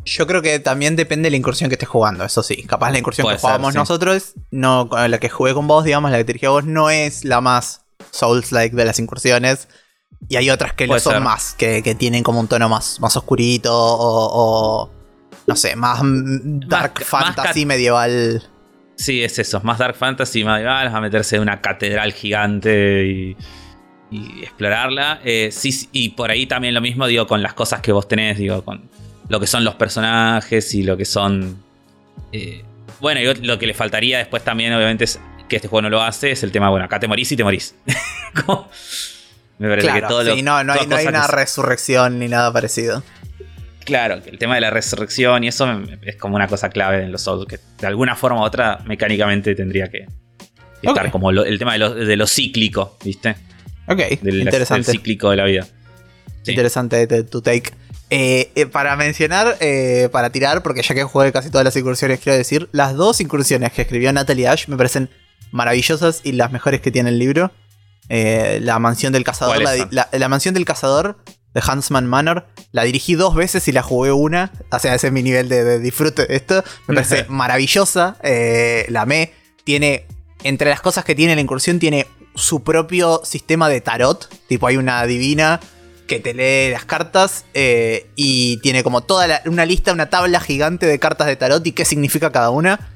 [0.04, 2.62] yo creo que también depende de la incursión que estés jugando, eso sí.
[2.64, 6.24] Capaz la incursión que jugamos nosotros, no, la que jugué con vos, digamos, la que
[6.24, 9.68] te dirigí a vos, no es la más Souls-like de las incursiones.
[10.28, 13.70] Y hay otras que lo son más, que, tienen como un tono más, más oscurito
[13.74, 14.90] o,
[15.46, 18.42] no sé, más dark fantasy medieval.
[18.96, 23.36] Sí, es eso, más dark fantasy medieval, a meterse en una catedral gigante y,
[24.42, 25.20] explorarla.
[25.24, 28.38] Eh, sí, y por ahí también lo mismo digo con las cosas que vos tenés,
[28.38, 28.88] digo, con
[29.28, 31.62] lo que son los personajes y lo que son...
[32.32, 32.64] Eh,
[33.00, 36.02] bueno, y lo que le faltaría después también, obviamente, es que este juego no lo
[36.02, 37.74] hace, es el tema, bueno, acá te morís y te morís.
[39.58, 43.02] Me parece que todo sí, no, no hay, no hay una resurrección ni nada parecido.
[43.84, 45.66] Claro, el tema de la resurrección y eso
[46.02, 49.54] es como una cosa clave en los Souls, que de alguna forma u otra mecánicamente
[49.54, 50.06] tendría que
[50.82, 53.36] estar como el tema de lo, cíclico, ¿viste?
[53.86, 54.86] Ok, interesante.
[54.86, 55.66] Del cíclico de la vida.
[56.46, 57.72] Interesante tu take.
[58.10, 62.20] Eh, eh, para mencionar, eh, para tirar, porque ya que jugué casi todas las incursiones,
[62.20, 65.10] quiero decir, las dos incursiones que escribió Natalie Ash me parecen
[65.50, 67.50] maravillosas y las mejores que tiene el libro.
[68.08, 69.62] La mansión del cazador.
[69.90, 71.18] La, mansión del cazador
[71.54, 72.46] de Huntsman Manor.
[72.72, 74.52] La dirigí dos veces y la jugué una.
[74.70, 76.62] O sea, ese es mi nivel de, disfrute de esto.
[76.86, 78.18] Me parece maravillosa.
[78.88, 79.32] La amé.
[79.64, 80.06] Tiene,
[80.42, 84.28] entre las cosas que tiene la incursión, tiene su propio sistema de tarot.
[84.48, 85.60] Tipo, hay una divina
[86.06, 90.86] que te lee las cartas eh, y tiene como toda una lista, una tabla gigante
[90.86, 92.92] de cartas de tarot y qué significa cada una.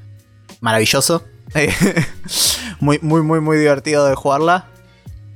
[0.61, 1.25] Maravilloso.
[2.79, 4.67] muy, muy, muy, muy divertido de jugarla.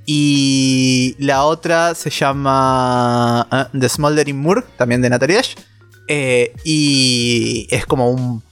[0.06, 5.42] Y la otra se llama uh, The Smoldering Moor, también de Natalia
[6.08, 8.44] eh, y es como un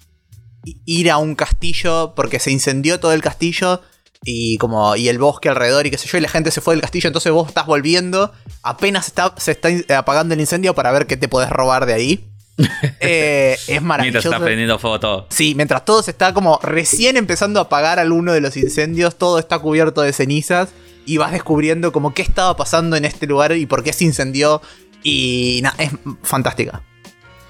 [0.86, 3.82] ir a un castillo porque se incendió todo el castillo
[4.24, 6.76] y como y el bosque alrededor y qué sé yo y la gente se fue
[6.76, 11.08] del castillo entonces vos estás volviendo apenas está, se está apagando el incendio para ver
[11.08, 12.32] qué te podés robar de ahí
[13.00, 14.14] eh, es maravilloso.
[14.14, 15.28] Mientras está prendiendo fuego todo.
[15.30, 19.40] Sí, mientras todo se está como recién empezando a apagar alguno de los incendios, todo
[19.40, 20.70] está cubierto de cenizas
[21.06, 24.62] y vas descubriendo como qué estaba pasando en este lugar y por qué se incendió.
[25.04, 25.92] Y nada, es
[26.22, 26.84] fantástica.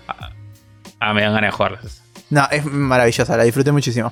[0.07, 0.31] Ah,
[0.99, 1.79] ah, me dan ganas de jugar.
[2.29, 4.11] No, es maravillosa, la disfruté muchísimo.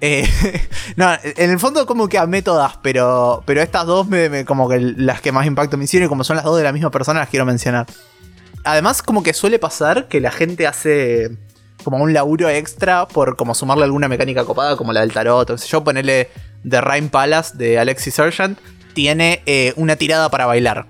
[0.00, 0.26] Eh,
[0.96, 4.06] no, en el fondo como que amé todas, pero, pero estas dos
[4.46, 6.72] como que las que más impacto me hicieron y como son las dos de la
[6.72, 7.86] misma persona las quiero mencionar.
[8.64, 11.36] Además como que suele pasar que la gente hace
[11.84, 15.58] como un laburo extra por como sumarle alguna mecánica copada como la del tarot, o
[15.58, 16.28] sea, yo ponerle
[16.68, 18.58] The Rhyme Palace de Alexis Sergeant
[18.92, 20.86] tiene eh, una tirada para bailar.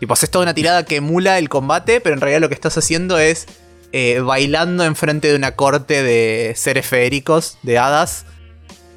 [0.00, 2.76] Tipo, haces toda una tirada que emula el combate, pero en realidad lo que estás
[2.76, 3.46] haciendo es
[3.92, 8.26] eh, bailando enfrente de una corte de seres feéricos, de hadas,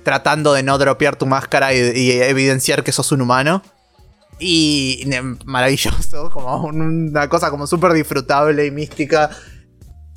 [0.08, 3.62] tratando de no dropear tu máscara y, evidenciar que sos un humano.
[4.40, 5.06] Y
[5.44, 9.30] maravilloso, como una cosa como súper disfrutable y mística.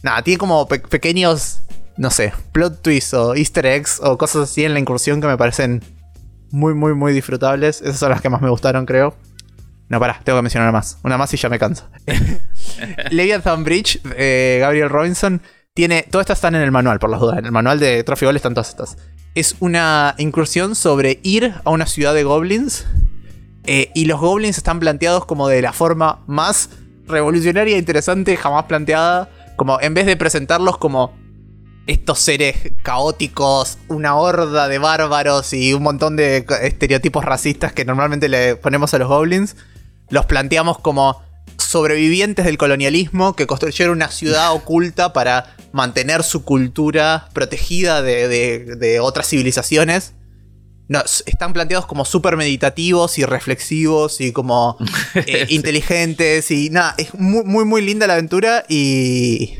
[0.04, 1.62] Nada, tiene como pequeños,
[1.96, 5.36] no sé, plot twists o easter eggs o cosas así en la incursión que me
[5.36, 5.82] parecen
[6.52, 7.82] muy, muy, muy disfrutables.
[7.82, 9.16] Esas son las que más me gustaron, creo.
[9.88, 10.98] No, pará, tengo que mencionar más.
[11.02, 11.88] Una más y ya me canso.
[13.10, 15.42] Leviathan Bridge, eh, Gabriel Robinson,
[15.74, 16.06] tiene.
[16.08, 17.38] Todas estas están en el manual, por las dudas.
[17.38, 18.96] En el manual de Trophy Gold están todas estas.
[19.34, 22.86] Es una incursión sobre ir a una ciudad de goblins.
[23.64, 26.70] Eh, y los goblins están planteados como de la forma más
[27.06, 29.30] revolucionaria e interesante jamás planteada.
[29.56, 31.14] Como en vez de presentarlos como
[31.86, 38.28] estos seres caóticos, una horda de bárbaros y un montón de estereotipos racistas que normalmente
[38.28, 39.56] le ponemos a los goblins,
[40.08, 41.22] los planteamos como
[41.70, 49.28] sobrevivientes del colonialismo que construyeron una ciudad oculta para mantener su cultura protegida de, otras
[49.28, 50.14] civilizaciones.
[51.26, 54.78] están planteados como súper meditativos y reflexivos y como
[55.14, 59.54] eh, inteligentes y nada, es muy, muy, muy linda la aventura y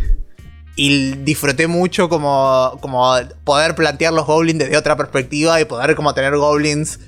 [0.75, 6.13] y disfruté mucho como, como poder plantear los goblins desde otra perspectiva y poder como
[6.13, 6.99] tener goblins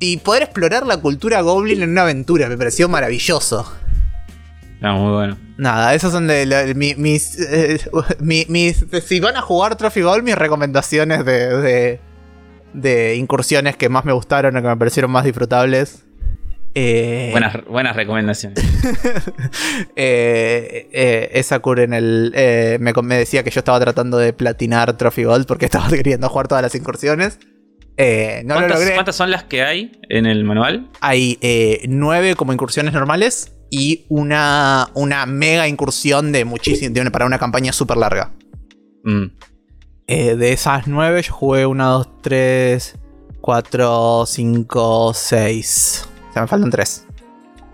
[0.00, 2.48] y poder explorar la cultura goblin en una aventura.
[2.48, 3.70] Me pareció maravilloso.
[4.80, 5.38] No, muy bueno.
[5.56, 7.78] Nada, esos son de, mis, eh,
[8.48, 12.00] mis, Si van a jugar Trophy Gold, mis recomendaciones de,
[12.72, 16.04] de, incursiones que más me gustaron o que me parecieron más disfrutables.
[16.76, 18.58] Eh, buenas, buenas recomendaciones.
[19.96, 22.78] eh, esa en el.
[22.80, 26.48] Me, me, decía que yo estaba tratando de platinar Trophy Gold porque estaba queriendo jugar
[26.48, 27.38] todas las incursiones.
[27.96, 28.94] no lo logré.
[28.94, 30.90] ¿Cuántas son las que hay en el manual?
[31.00, 31.38] Hay
[31.86, 37.96] nueve como incursiones normales y una, una mega incursión de muchísimo, para una campaña súper
[37.96, 38.32] larga.
[39.04, 39.26] Mm.
[40.06, 42.98] de esas nueve, yo jugué una, dos, tres,
[43.40, 47.06] cuatro, cinco, seis sea, me faltan tres.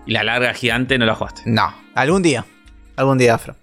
[0.05, 1.41] ¿Y la larga gigante no la jugaste?
[1.45, 1.73] No.
[1.95, 2.45] Algún día.
[2.95, 3.55] Algún día, Afro.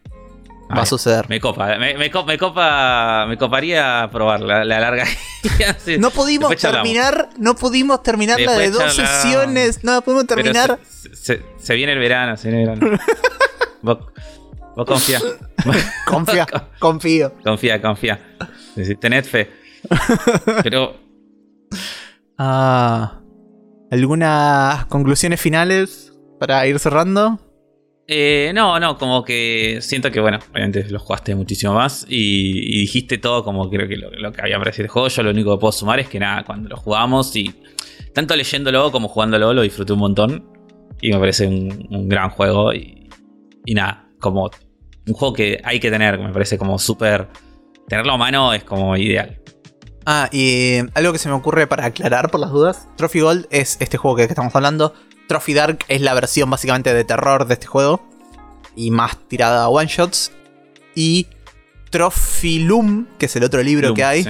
[0.70, 1.28] Va a suceder.
[1.28, 5.04] Me copa, me, copa, me coparía probar la, larga.
[5.98, 10.78] no pudimos terminar, no pudimos terminar la de dos sesiones, no pudimos terminar.
[11.12, 12.98] Se, viene el verano, se viene el verano.
[13.82, 13.98] vos,
[14.76, 15.20] vos confía.
[16.06, 16.46] confía,
[16.78, 17.34] confío.
[17.42, 18.36] Confía, confía.
[19.00, 19.50] Tened fe.
[20.62, 20.96] Pero.
[22.36, 23.18] Ah.
[23.90, 27.40] ¿Algunas conclusiones finales para ir cerrando?
[28.10, 33.18] Eh, no, no, como que siento que, bueno, obviamente lo jugaste muchísimo más y, dijiste
[33.18, 35.08] todo como creo que lo, que había parecido el juego.
[35.08, 37.54] Yo lo único que puedo sumar es que nada, cuando lo jugamos y
[38.14, 40.50] tanto leyéndolo como jugándolo lo disfruté un montón
[41.02, 43.10] y me parece un, gran juego y,
[43.66, 44.50] y, nada, como
[45.06, 47.28] un juego que hay que tener, me parece como súper...
[47.88, 49.40] Tenerlo a mano es como ideal.
[50.04, 52.88] Ah, y algo que se me ocurre para aclarar por las dudas.
[52.96, 54.94] Trophy Gold es este juego que estamos hablando.
[55.28, 58.02] Trophy Dark es la versión básicamente de terror de este juego.
[58.74, 60.32] Y más tirada a one shots.
[60.94, 61.26] Y
[61.90, 64.26] Trophy Loom, que es el otro libro que hay,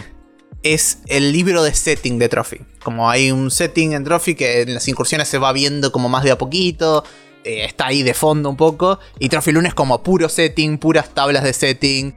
[0.63, 2.59] es el libro de setting de Trophy.
[2.83, 6.25] Como hay un setting en Trophy que en las incursiones se va viendo como más
[6.25, 7.05] de a poquito.
[7.45, 8.99] eh, está ahí de fondo un poco.
[9.19, 12.15] Y Trophy Lune es como puro setting, puras tablas de setting,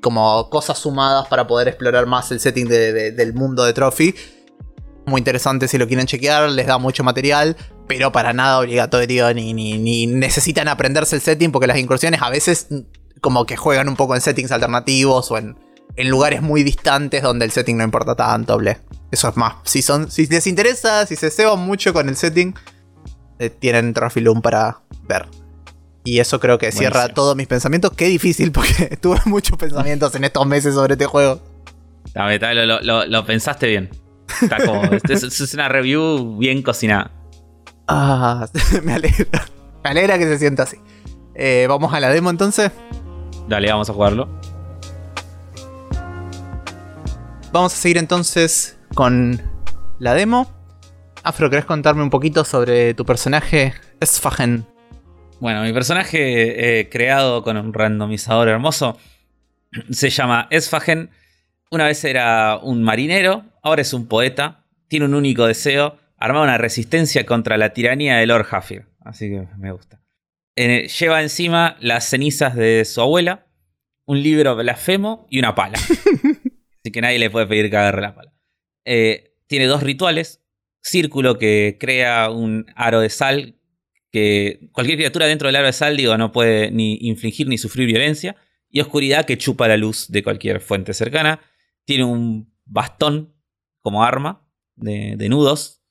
[0.00, 4.14] como cosas sumadas para poder explorar más el setting del mundo de Trophy.
[5.06, 7.56] Muy interesante si lo quieren chequear, les da mucho material,
[7.94, 12.68] pero para nada obligatorio ni, ni, necesitan aprenderse el setting porque las incursiones a veces
[13.20, 15.58] como que juegan un poco en settings alternativos o en,
[15.96, 18.58] en lugares muy distantes donde el setting no importa tanto,
[19.10, 22.54] Eso es más, si, son, si les interesa, si se ceban mucho con el setting,
[23.38, 25.26] eh, tienen Trophy Loom para ver.
[26.02, 27.92] Y eso creo que cierra todos mis pensamientos.
[27.94, 31.42] Qué difícil porque tuve muchos pensamientos en estos meses sobre este juego.
[32.14, 33.90] lo, lo, pensaste bien.
[34.40, 37.21] Está como, es, una review bien cocinada.
[37.88, 38.46] Ah,
[38.82, 39.46] me alegra.
[39.84, 40.78] Me alegra que se sienta así.
[41.34, 42.70] Eh, vamos a la demo entonces.
[43.48, 44.28] Dale, vamos a jugarlo.
[47.52, 49.40] Vamos a seguir entonces con
[49.98, 50.50] la demo.
[51.22, 54.66] Afro, ¿querés contarme un poquito sobre tu personaje Esfagen?
[55.40, 58.96] Bueno, mi personaje eh, creado con un randomizador hermoso
[59.90, 61.10] se llama Esfagen.
[61.70, 64.64] Una vez era un marinero, ahora es un poeta.
[64.88, 68.86] Tiene un único deseo: armar una resistencia contra la tiranía de Lord Hafir.
[69.00, 70.00] Así que me gusta.
[70.56, 73.46] lleva encima las cenizas de su abuela,
[74.04, 75.78] un libro blasfemo y una pala.
[76.84, 78.32] Así que nadie le puede pedir que agarre la pala.
[78.84, 80.42] Eh, tiene dos rituales
[80.82, 83.56] círculo que crea un aro de sal
[84.10, 87.86] que cualquier criatura dentro del aro de sal, digo, no puede ni infligir ni sufrir
[87.86, 88.36] violencia.
[88.68, 91.40] Y oscuridad que chupa la luz de cualquier fuente cercana.
[91.84, 93.34] Tiene un bastón
[93.80, 94.46] como arma
[94.76, 95.81] de, nudos.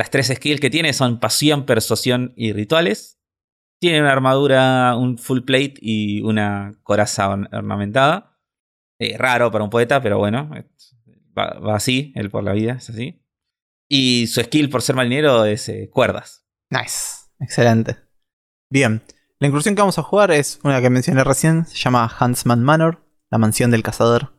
[0.00, 3.20] Las tres skills que tiene son pasión, persuasión y rituales.
[3.78, 8.40] Tiene una armadura, un full plate y una coraza ornamentada.
[8.98, 10.50] Eh, raro para un poeta, pero bueno,
[11.38, 13.22] va, así, él por la vida, es así.
[13.90, 16.46] Y su skill por ser marinero es eh, cuerdas.
[16.70, 17.26] Nice.
[17.38, 17.98] Excelente.
[18.70, 19.02] Bien.
[19.38, 21.66] La incursión que vamos a jugar es una que mencioné recién.
[21.66, 24.32] Se llama Huntsman Manor, la mansión del cazador.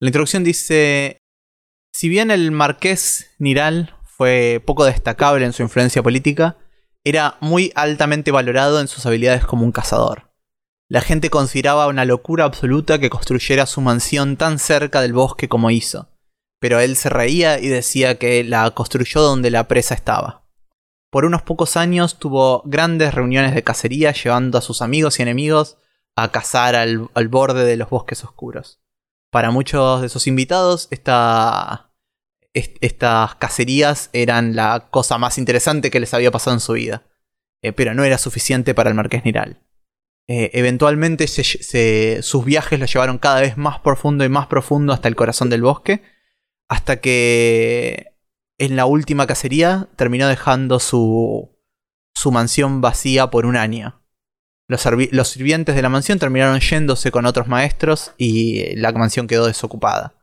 [0.00, 1.18] La introducción dice:
[1.92, 6.56] Si bien el marqués Niral fue poco destacable en su influencia política,
[7.04, 10.32] era muy altamente valorado en sus habilidades como un cazador.
[10.88, 15.70] La gente consideraba una locura absoluta que construyera su mansión tan cerca del bosque como
[15.70, 16.08] hizo
[16.58, 20.44] pero él se reía y decía que la construyó donde la presa estaba.
[21.10, 25.76] Por unos pocos años tuvo grandes reuniones de cacería llevando a sus amigos y enemigos
[26.16, 28.80] a cazar al, borde de los bosques oscuros.
[29.30, 30.88] Para muchos de sus invitados,
[32.56, 37.02] estas cacerías eran la cosa más interesante que les había pasado en su vida,
[37.62, 39.62] eh, pero no era suficiente para el marqués Niral.
[40.28, 45.16] Eh, eventualmente sus viajes lo llevaron cada vez más profundo y más profundo hasta el
[45.16, 46.02] corazón del bosque,
[46.68, 48.14] hasta que
[48.58, 51.56] en la última cacería terminó dejando su,
[52.14, 54.02] su mansión vacía por un año.
[54.68, 59.46] Los, los, sirvientes de la mansión terminaron yéndose con otros maestros y la mansión quedó
[59.46, 60.14] desocupada.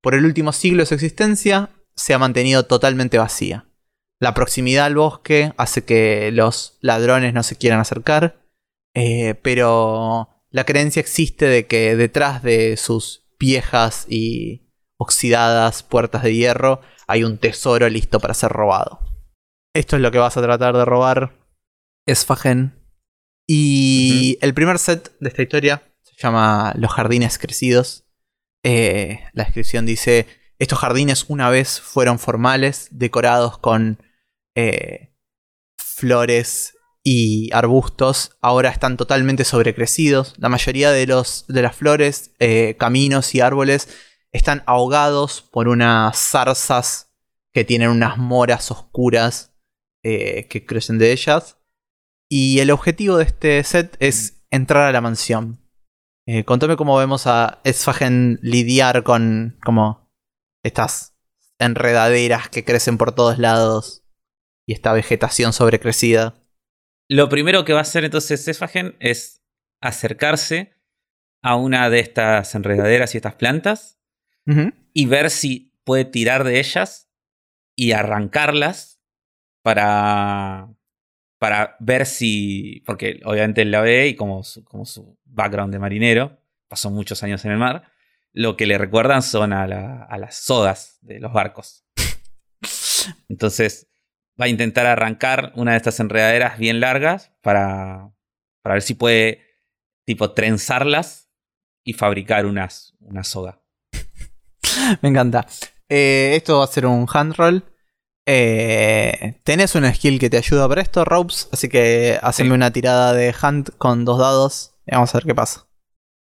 [0.00, 3.66] Por el último siglo de su existencia se ha mantenido totalmente vacía.
[4.20, 8.46] La proximidad al bosque hace que los ladrones no se quieran acercar,
[8.94, 16.34] eh, pero la creencia existe de que detrás de sus viejas y oxidadas, puertas de
[16.34, 19.00] hierro, hay un tesoro listo para ser robado.
[19.74, 21.36] Esto es lo que vas a tratar de robar,
[22.06, 22.74] Esfagen.
[23.46, 28.04] Y el primer set de esta historia se llama Los Jardines Crecidos.
[28.64, 30.26] Eh, la descripción dice,
[30.58, 34.02] estos jardines una vez fueron formales, decorados con
[34.54, 35.14] eh,
[35.76, 40.34] flores y arbustos, ahora están totalmente sobrecrecidos.
[40.36, 43.88] La mayoría de, los, de las flores, eh, caminos y árboles
[44.32, 47.12] están ahogados por unas zarzas
[47.52, 49.54] que tienen unas moras oscuras
[50.02, 51.58] eh, que crecen de ellas.
[52.28, 55.64] Y el objetivo de este set es entrar a la mansión.
[56.44, 59.56] Contame cómo vemos a Esfagen lidiar con
[60.62, 61.16] estas
[61.58, 64.04] enredaderas que crecen por todos lados
[64.66, 66.34] y esta vegetación sobrecrecida.
[67.08, 69.42] Lo primero que va a hacer entonces Esfagen es
[69.80, 70.74] acercarse
[71.42, 73.98] a una de estas enredaderas y estas plantas
[74.94, 77.10] y ver si puede tirar de ellas
[77.76, 78.98] y arrancarlas
[79.62, 80.74] para,
[81.38, 85.78] para ver si, porque obviamente él la ve y como su, como su background de
[85.78, 87.92] marinero, pasó muchos años en el mar,
[88.32, 91.84] lo que le recuerdan son a, las sogas de los barcos.
[93.28, 93.88] Entonces
[94.40, 98.12] va a intentar arrancar una de estas enredaderas bien largas para,
[98.62, 99.42] para ver si puede
[100.04, 101.30] tipo trenzarlas
[101.84, 103.62] y fabricar unas, una soga.
[105.02, 105.46] Me encanta.
[105.88, 107.64] Eh, esto va a ser un hand roll.
[108.26, 112.54] Eh, tenés una skill que te ayuda para esto, Ropes, así que haceme Sí.
[112.54, 115.66] una tirada de Hunt con dos dados y vamos a ver qué pasa.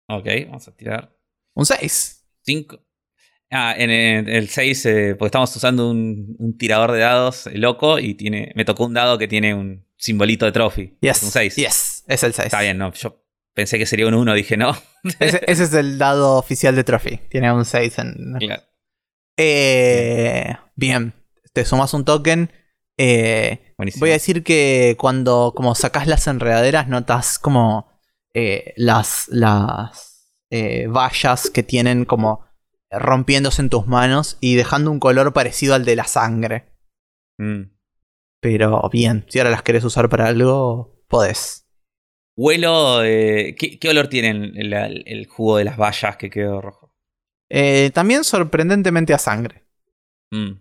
[0.10, 1.16] Ok, vamos a tirar
[1.54, 2.26] Un 6.
[2.44, 2.80] 5.
[3.52, 4.88] Ah, en el, el 6,
[5.20, 8.94] porque estamos usando un, un tirador de dados eh, loco y tiene, me tocó un
[8.94, 10.98] dado que tiene un simbolito de trophy.
[11.02, 11.18] Yes.
[11.18, 11.56] Es un 6.
[11.58, 12.46] Yes, es el 6.
[12.46, 12.94] Está bien, no.
[12.94, 13.22] Yo
[13.54, 14.76] pensé que sería un 1, dije no.
[15.20, 17.18] Ese, ese es el dado oficial de Trophy.
[17.30, 18.36] Tiene un 6 en.
[18.40, 18.64] Claro.
[19.36, 21.14] Eh, bien,
[21.54, 22.52] te sumas un token.
[22.98, 24.02] Eh, Buenísimo.
[24.02, 27.90] voy a decir que cuando como sacas las enredaderas notas como
[28.36, 30.11] eh, las, las
[30.52, 32.46] eh, vallas que tienen como
[32.92, 36.74] rompiéndose en tus manos y dejando un color parecido al de la sangre.
[37.40, 37.64] Mm.
[38.42, 41.68] Pero bien, si ahora las querés usar para algo, podés.
[42.36, 43.04] Huelo.
[43.04, 46.94] eh, ¿qué, qué olor tiene el, el- el jugo de las bayas que quedó rojo?
[47.50, 49.64] Eh, también sorprendentemente a sangre.
[50.32, 50.52] Mm.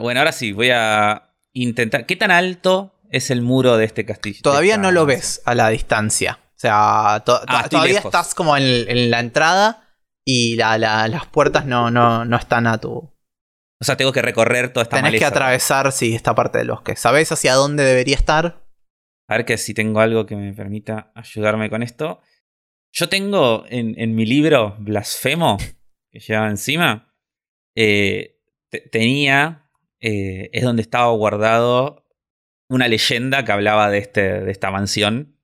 [0.00, 2.06] Bueno, ahora sí, voy a intentar.
[2.06, 4.40] ¿Qué tan alto es el muro de este castillo?
[4.42, 6.40] Todavía no lo ves a la distancia.
[6.56, 8.06] O sea, to- Ah, todavía lejos.
[8.06, 9.88] estás como en, en la entrada
[10.24, 12.90] y la- la- las puertas no, no, no están a tu...
[13.78, 16.96] O sea, tengo que recorrer toda esta Tenés que atravesar, sí, esta parte del bosque.
[16.96, 18.66] ¿Sabés hacia dónde debería estar?
[19.28, 22.20] A ver que si tengo algo que me permita ayudarme con esto.
[22.94, 25.58] Yo tengo en, en mi libro Blasfemo,
[26.10, 27.14] que llevaba encima,
[27.76, 28.40] eh,
[28.70, 29.68] te- tenía,
[30.00, 32.06] eh, es donde estaba guardado
[32.70, 35.35] una leyenda que hablaba de, este, de esta mansión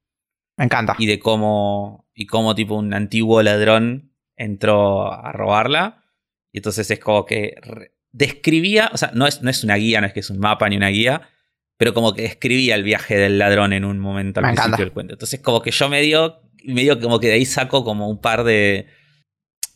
[0.57, 0.94] Me encanta.
[0.98, 6.05] y de cómo, y cómo tipo un antiguo ladrón entró a robarla.
[6.53, 7.55] Y entonces es como que
[8.12, 10.68] describía, o sea, no es, no es una guía, no es que es un mapa
[10.68, 11.22] ni una guía,
[11.78, 14.84] pero como que describía el viaje del ladrón en un momento al Me principio encanta.
[14.84, 15.12] del cuento.
[15.14, 18.86] Entonces como que yo medio, medio como que de ahí saco como un par de,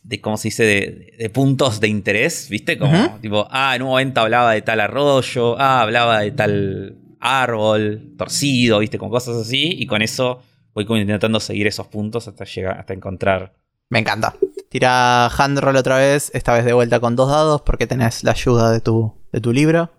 [0.03, 0.63] de ¿cómo se dice?
[0.63, 2.77] De, de puntos de interés, ¿viste?
[2.77, 8.13] Como tipo, ah, en un momento hablaba de tal arroyo, ah, hablaba de tal árbol
[8.17, 8.99] torcido, ¿viste?
[8.99, 10.43] Con cosas así, y con eso
[10.77, 13.55] voy como intentando seguir esos puntos hasta llegar, hasta encontrar.
[13.89, 14.35] Me encanta.
[14.69, 18.33] Tira hand roll otra vez, esta vez de vuelta con dos dados porque tenés la
[18.33, 19.89] ayuda de tu, de tu libro.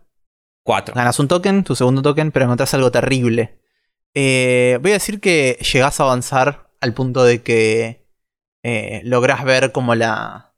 [0.62, 0.94] Cuatro.
[0.94, 3.58] Ganas un token, tu segundo token, pero encontrás algo terrible.
[4.14, 8.06] Eh, voy a decir que llegás a avanzar al punto de que
[8.62, 10.54] eh, lográs ver como la,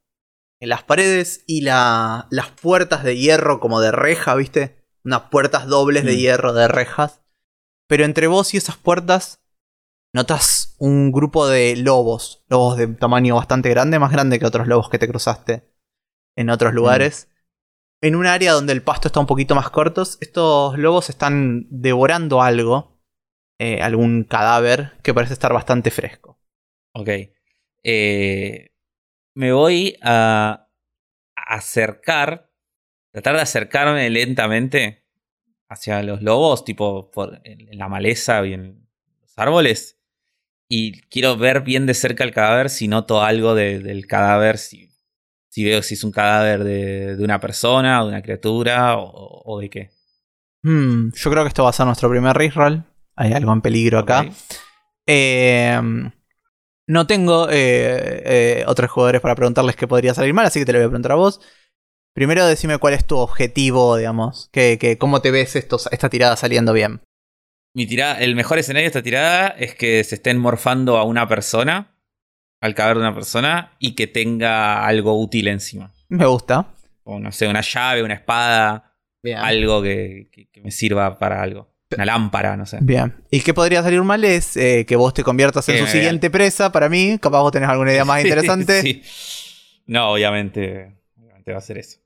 [0.59, 4.85] en las paredes y la, las puertas de hierro como de reja, ¿viste?
[5.03, 6.17] Unas puertas dobles de Mm.
[6.17, 7.21] hierro de rejas.
[7.87, 9.40] Pero entre vos y esas puertas
[10.13, 14.89] notas un grupo de lobos, lobos de tamaño bastante grande, más grande que otros lobos
[14.89, 15.63] que te cruzaste
[16.35, 17.29] en otros lugares.
[18.01, 22.41] En un área donde el pasto está un poquito más corto, estos lobos están devorando
[22.41, 22.99] algo,
[23.59, 26.39] eh, algún cadáver que parece estar bastante fresco.
[26.93, 27.09] Ok.
[27.83, 28.71] Eh,
[29.35, 30.67] me voy a
[31.35, 32.51] acercar,
[33.11, 35.05] tratar de acercarme lentamente
[35.69, 38.89] hacia los lobos, tipo por, en la maleza y en
[39.21, 40.00] los árboles.
[40.73, 44.89] Y quiero ver bien de cerca el cadáver si noto algo de- del cadáver, si,
[45.49, 49.59] si veo si es un cadáver de, de una persona, de una criatura o, o
[49.59, 49.89] de qué.
[50.63, 52.85] Hmm, yo creo que esto va a ser nuestro primer reroll.
[53.17, 54.23] Hay algo en peligro acá.
[55.05, 55.77] Eh,
[56.87, 60.71] no tengo eh, eh, otros jugadores para preguntarles qué podría salir mal, así que te
[60.71, 61.41] lo voy a preguntar a vos.
[62.13, 64.49] Primero decime cuál es tu objetivo, digamos.
[64.53, 67.01] Que, que- ¿Cómo te ves estos, esta tirada saliendo bien?
[67.73, 71.27] Mi tirada, el mejor escenario de esta tirada es que se estén morfando a una
[71.27, 71.95] persona,
[72.59, 75.93] al cadáver de una persona, y que tenga algo útil encima.
[76.09, 76.67] Me gusta.
[77.03, 78.93] O no sé, una llave, una espada,
[79.23, 79.37] Bien.
[79.37, 81.71] algo que, que- que me sirva para algo.
[81.95, 82.77] Una lámpara, no sé.
[82.81, 83.15] Bien.
[83.31, 84.23] ¿Y qué podría salir mal?
[84.23, 87.17] Es eh, que vos te conviertas en su me siguiente presa para mí.
[87.19, 88.81] Capaz vos tenés alguna idea más interesante.
[88.81, 89.01] Sí.
[89.87, 91.99] No, obviamente, obviamente va a ser eso.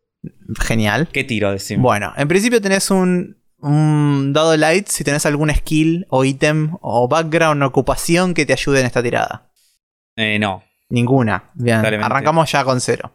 [0.59, 1.07] Genial.
[1.11, 1.83] ¿Qué tiro decimos?
[1.83, 7.07] Bueno, en principio tenés un, un dado light si tenés algún skill o ítem o
[7.07, 9.51] background o ocupación que te ayude en esta tirada.
[10.15, 11.51] Eh, no, Ninguna.
[11.55, 11.83] Bien.
[11.85, 13.11] Arrancamos ya con cero.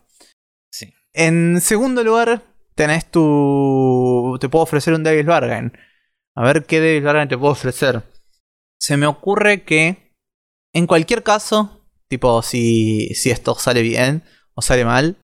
[0.70, 0.92] sí.
[1.12, 2.42] En segundo lugar,
[2.74, 4.36] tenés tu.
[4.40, 5.72] Te puedo ofrecer un Devil's Bargain.
[6.36, 8.03] A ver qué Devil's Bargain te puedo ofrecer.
[8.78, 10.14] Se me ocurre que.
[10.72, 14.22] En cualquier caso, tipo, si, si esto sale bien
[14.55, 15.16] o sale mal,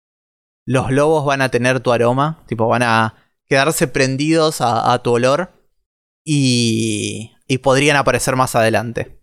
[0.65, 2.43] los lobos van a tener tu aroma.
[2.47, 5.51] Tipo, van a quedarse prendidos a, a tu olor.
[6.25, 7.31] Y.
[7.47, 9.21] Y podrían aparecer más adelante.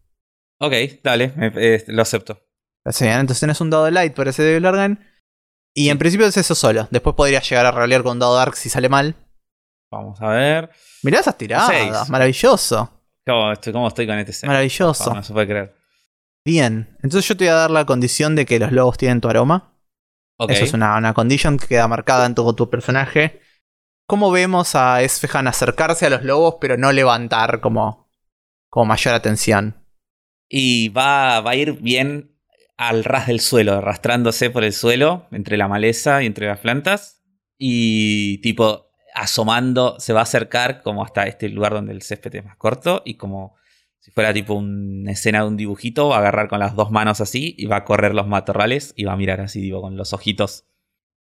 [0.60, 2.38] Ok, dale, eh, lo acepto.
[3.00, 5.00] Bien, entonces tenés un dado light por ese Devil Bargain.
[5.74, 6.86] Y en principio es eso solo.
[6.92, 9.16] Después podrías llegar a rolear con dado dark si sale mal.
[9.90, 10.70] Vamos a ver.
[11.02, 12.08] Mirá esas tiradas, Seis.
[12.10, 13.02] maravilloso.
[13.26, 14.46] ¿Cómo estoy, cómo estoy con este set?
[14.46, 15.12] Maravilloso.
[15.12, 15.74] No se puede creer.
[16.44, 19.28] Bien, entonces yo te voy a dar la condición de que los lobos tienen tu
[19.28, 19.76] aroma.
[20.38, 20.50] Ok.
[20.50, 23.40] Eso es una, una condition que queda marcada en todo tu personaje
[24.12, 28.10] cómo vemos a Esfehan acercarse a los lobos, pero no levantar como,
[28.68, 29.86] como mayor atención?
[30.50, 32.36] Y va, va a ir bien
[32.76, 37.22] al ras del suelo, arrastrándose por el suelo, entre la maleza y entre las plantas.
[37.56, 42.44] Y tipo, asomando, se va a acercar como hasta este lugar donde el césped es
[42.44, 43.56] más corto y como
[43.98, 47.22] si fuera tipo una escena de un dibujito, va a agarrar con las dos manos
[47.22, 50.12] así y va a correr los matorrales y va a mirar así, digo, con los
[50.12, 50.66] ojitos.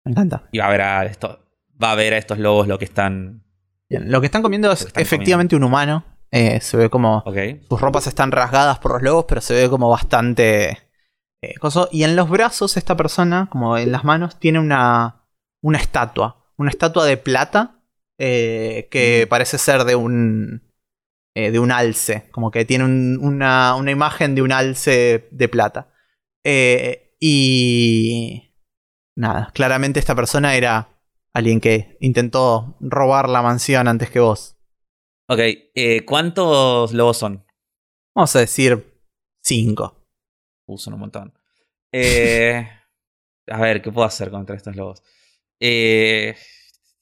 [0.06, 0.48] Me encanta.
[0.54, 1.49] Y va a ver a esto,
[1.82, 3.44] va a ver a estos lobos lo que están.
[3.90, 6.04] Bien, lo que están comiendo es están efectivamente un humano.
[6.32, 7.24] Eh, se ve como
[7.70, 10.78] sus ropas están rasgadas por los lobos, pero se ve como bastante
[11.42, 11.90] eh, coso.
[11.92, 15.26] Y en los brazos esta persona, como en las manos, tiene una,
[15.64, 16.46] una estatua.
[16.58, 17.82] Una estatua de plata
[18.20, 19.30] eh, que Mm.
[19.30, 20.62] parece ser de un
[21.36, 22.26] eh, de un alce.
[22.32, 25.88] Como que tiene un- una, una imagen de un alce de plata.
[27.20, 28.54] Y
[29.16, 30.90] nada, claramente esta persona era
[31.40, 34.58] alguien que intentó robar la mansión antes que vos.
[35.28, 37.46] Ok, eh, ¿cuántos lobos son?
[38.16, 39.02] Vamos a decir
[39.42, 40.06] cinco.
[40.66, 41.34] Uh, son un montón.
[41.92, 42.68] Eh,
[43.48, 45.02] a ver, ¿qué puedo hacer contra estos lobos?
[45.60, 46.36] Eh,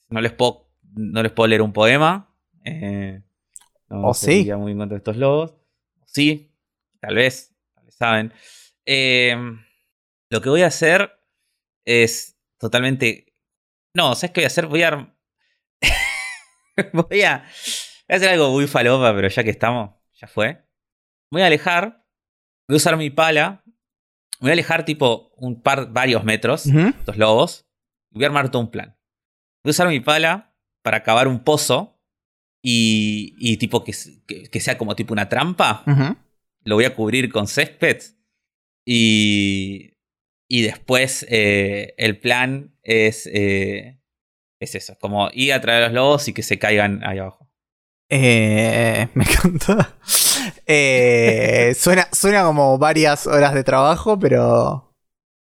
[0.10, 2.34] no, les puedo, no les puedo leer un poema.
[3.90, 4.50] No ¿O sí?
[4.58, 5.56] muy bien contra estos lobos.
[6.06, 6.54] Sí,
[7.00, 7.56] tal vez.
[7.74, 8.34] Tal vez saben.
[10.30, 11.12] Lo que voy a hacer
[11.86, 13.27] es totalmente.
[13.98, 14.68] No, ¿sabes qué voy a hacer?
[14.68, 14.91] Voy a.
[16.93, 17.39] voy a.
[17.39, 20.64] Voy a hacer algo muy falopa, pero ya que estamos, ya fue.
[21.32, 22.06] Voy a alejar.
[22.68, 23.64] Voy a usar mi pala.
[24.39, 26.89] Voy a alejar tipo un par, varios metros, Ujú.
[27.00, 27.66] estos lobos.
[28.12, 28.95] Y voy a armar todo un plan.
[29.64, 32.00] Voy a usar mi pala para cavar un pozo.
[32.64, 33.93] Y, y tipo que,
[34.28, 35.84] que- que sea como tipo una trampa.
[36.64, 38.02] Lo voy a cubrir con césped.
[38.86, 39.97] Y,
[40.48, 44.00] y después eh, el plan es, eh,
[44.60, 44.98] es eso.
[45.00, 47.48] Como ir a traer a los lobos y que se caigan ahí abajo.
[48.10, 49.95] Eh, me encanta.
[50.66, 54.84] Eh, suena, suena como varias horas de trabajo, pero.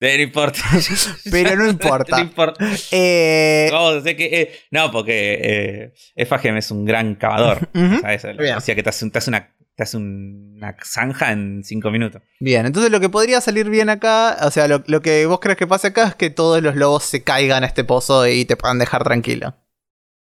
[0.00, 0.60] No importa.
[1.30, 2.16] Pero no importa.
[2.16, 2.64] no importa.
[2.90, 4.50] Que.
[4.70, 7.68] no, porque eh, es un gran cavador.
[8.00, 8.36] ¿sabes?
[8.38, 8.56] Bien.
[8.56, 12.22] O sea que te hace, te hace una, te hace una zanja en cinco minutos.
[12.40, 15.56] bien, entonces lo que podría salir bien acá, o sea, lo, lo que vos crees
[15.56, 18.56] que pase acá es que todos los lobos se caigan a este pozo y te
[18.56, 19.54] puedan dejar tranquilo.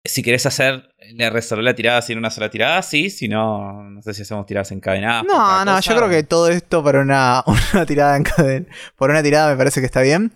[0.06, 3.08] Si querés hacer, le resolver la tirada sin una sola tirada, sí.
[3.08, 5.24] Si no, no sé si hacemos tiradas encadenadas.
[5.26, 5.90] No, no, cosa.
[5.92, 7.42] yo creo que todo esto para una,
[7.72, 8.66] una tirada en cadena.
[8.96, 10.32] Por una tirada me parece que está bien.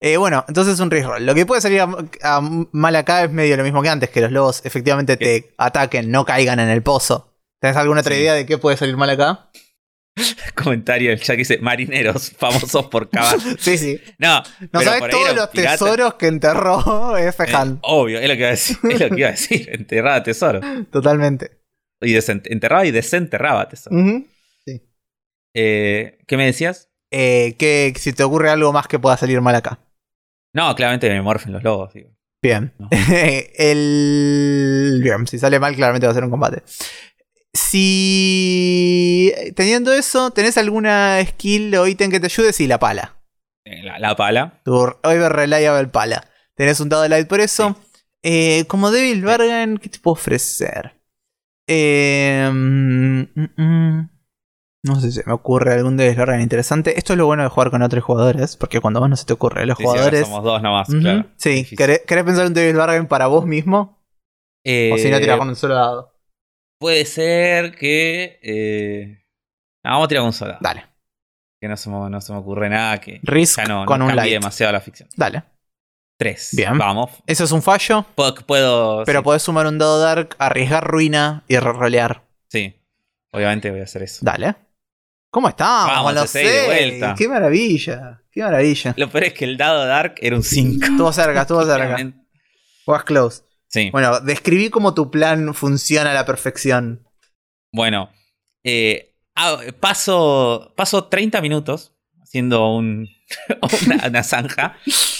[0.00, 1.26] Eh, bueno, entonces un reroll.
[1.26, 1.88] Lo que puede salir a-
[2.22, 2.40] a
[2.72, 6.24] mal acá es medio lo mismo que antes, que los lobos efectivamente te ataquen, no
[6.24, 7.29] caigan en el pozo.
[7.60, 8.20] ¿Tenés alguna otra Sí.
[8.22, 9.50] idea de qué puede salir mal acá?
[10.54, 13.38] Comentario del chat que dice: marineros famosos por cavar.
[13.58, 14.00] Sí, sí.
[14.18, 14.42] No,
[14.72, 17.78] No sabes todos los tesoros que enterró eh, Fejan.
[17.82, 18.76] obvio, es lo que iba a decir.
[18.90, 19.68] Es lo que iba a decir.
[19.72, 20.60] Enterraba tesoro.
[20.90, 21.58] Totalmente.
[22.02, 23.94] Y enterraba y desenterraba tesoro.
[23.96, 24.26] Ujú.
[25.54, 26.90] Eh, ¿Qué me decías?
[27.10, 29.80] Eh, que si te ocurre algo más que pueda salir mal acá.
[30.54, 31.92] No, claramente me morfen los lobos.
[31.92, 32.10] digo.
[32.42, 32.72] Bien.
[32.78, 32.88] No.
[33.58, 35.00] el.
[35.02, 36.62] Bien, si sale mal, claramente va a ser un combate.
[37.52, 39.32] Si.
[39.56, 42.52] Teniendo eso, ¿tenés alguna skill o ítem que te ayude?
[42.52, 43.16] Sí, la pala.
[43.64, 44.60] Eh, La, la pala.
[44.64, 46.24] Tu Over Reliable pala.
[46.54, 47.76] Tenés un dado de light por eso.
[48.22, 50.92] Eh, como Devil Bargain, ¿qué te puedo ofrecer?
[51.68, 53.22] Eh, mm,
[53.56, 54.10] mm.
[54.82, 56.98] No sé si me ocurre algún Devil Bargain interesante.
[56.98, 59.32] Esto es lo bueno de jugar con otros jugadores, porque cuando vos no se te
[59.34, 60.20] ocurre, los Sí, jugadores.
[60.26, 61.00] somos dos nomás, Ujú.
[61.00, 61.26] claro.
[61.36, 61.64] Sí.
[61.76, 63.98] ¿querés, querés pensar un Devil Bargain para vos mismo?
[64.64, 66.09] Eh, O si no, tirás con un solo dado.
[66.80, 68.40] Puede ser que.
[68.42, 69.22] eh,
[69.84, 70.50] no, vamos a tirar con un solo.
[70.52, 70.86] dado, Dale.
[71.60, 73.20] Que no se, me, no se me ocurre nada que.
[73.22, 74.32] Risk Ya no, no con un light.
[74.32, 75.08] demasiado la ficción.
[75.14, 75.42] Dale.
[76.18, 76.50] Tres.
[76.52, 76.76] Bien.
[76.78, 77.10] Vamos.
[77.26, 78.34] Eso es un fallo, Puedo.
[78.34, 82.22] puedo- pero sí, podés sumar un dado dark, arriesgar ruina y rolear.
[82.48, 82.74] sí.
[83.32, 84.18] Obviamente voy a hacer eso.
[84.22, 84.56] Dale.
[85.30, 85.86] ¿Cómo estamos?
[85.94, 87.14] Vamos, Lo a seis de vuelta.
[87.16, 88.22] Qué maravilla.
[88.32, 88.92] Qué maravilla.
[88.96, 90.84] Lo peor es que el dado Dark era un 5.
[90.84, 91.96] Estuvo cerca, estuvo cerca.
[92.86, 93.42] Was close.
[93.70, 93.90] Sí.
[93.90, 97.06] Bueno, describí cómo tu plan funciona a la perfección.
[97.72, 98.10] Bueno,
[98.64, 99.14] eh,
[99.78, 103.08] paso, paso 30 minutos haciendo un,
[103.86, 104.76] una, una zanja.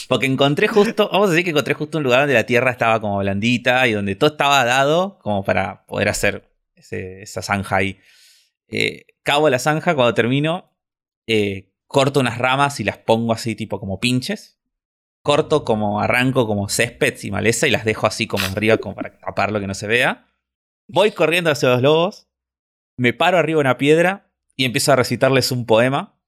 [0.08, 3.00] Porque encontré justo, vamos a decir que encontré justo un lugar donde la tierra estaba
[3.00, 7.98] como blandita y donde todo estaba dado como para poder hacer ese- esa zanja ahí.
[8.68, 10.76] Eh, cabo la zanja, cuando termino,
[11.28, 14.59] eh, corto unas ramas y las pongo así tipo como pinches.
[15.22, 19.18] Corto como arranco como césped y maleza y las dejo así como arriba como para
[19.18, 20.26] taparlo que no se vea.
[20.88, 22.26] Voy corriendo hacia los lobos
[22.96, 26.20] me paro arriba de una piedra y empiezo a recitarles un poema.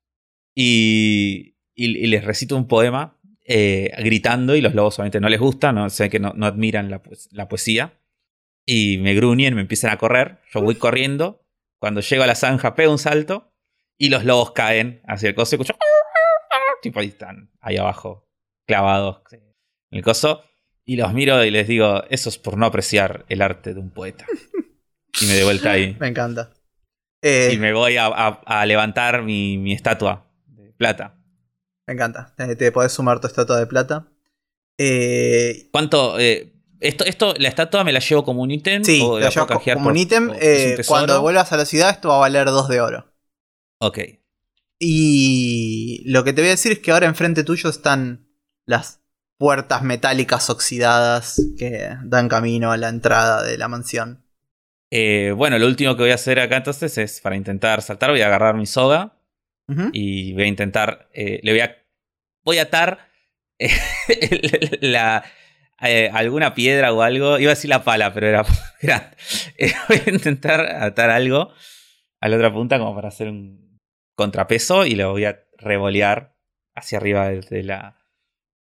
[0.55, 3.19] Y, les recito un poema.
[3.45, 7.03] eh, gritando y los lobos obviamente no les gusta, no sé que no, admiran la,
[7.03, 8.01] poes- la poesía.
[8.65, 10.39] Y me gruñen, me empiezan a correr.
[10.51, 11.45] Yo voy corriendo.
[11.79, 13.53] Cuando llego a la zanja, pego un salto
[13.99, 15.55] y los lobos caen hacia el coso.
[15.57, 15.79] y Escucho.
[16.81, 18.29] Tipo ahí están, ahí abajo,
[18.67, 19.43] clavados en
[19.91, 20.43] el coso.
[20.85, 23.91] Y los miro y les digo: Eso es por no apreciar el arte de un
[23.91, 24.27] poeta.
[25.21, 25.97] Y me de vuelta ahí.
[26.01, 26.53] Me encanta.
[27.23, 31.15] Eh, Y me voy a, a- a levantar mi, mi estatua de plata.
[31.87, 32.35] Me encanta.
[32.39, 34.09] Eh, Te podés sumar tu estatua de plata.
[34.79, 36.19] Eh, ¿Cuánto?
[36.19, 38.83] eh, esto, esto, la estatua me la llevo como un ítem.
[38.83, 40.33] sí, o la puedo co- canjear como por- un ítem.
[40.41, 43.13] eh, un cuando vuelvas a la ciudad, esto va a valer 2 de oro.
[43.79, 43.99] Ok.
[44.81, 48.22] Y lo que te voy a decir es que ahora enfrente tuyo están
[48.67, 49.01] las
[49.39, 54.25] puertas metálicas oxidadas que dan camino a la entrada de la mansión.
[54.91, 58.21] Eh, bueno, lo último que voy a hacer acá entonces es para intentar saltar, voy
[58.21, 59.17] a agarrar mi soga
[59.93, 61.09] y voy a intentar.
[61.15, 61.77] eh, le voy a.
[62.45, 63.09] Voy a atar
[63.59, 63.71] eh,
[64.81, 65.25] la,
[65.81, 67.39] eh, alguna piedra o algo.
[67.39, 68.45] Iba a decir la pala, pero era
[68.83, 69.17] grande.
[69.89, 71.53] Voy a intentar atar algo
[72.21, 73.81] a la otra punta como para hacer un
[74.15, 76.37] contrapeso y lo voy a revolear
[76.75, 78.02] hacia arriba de, de la,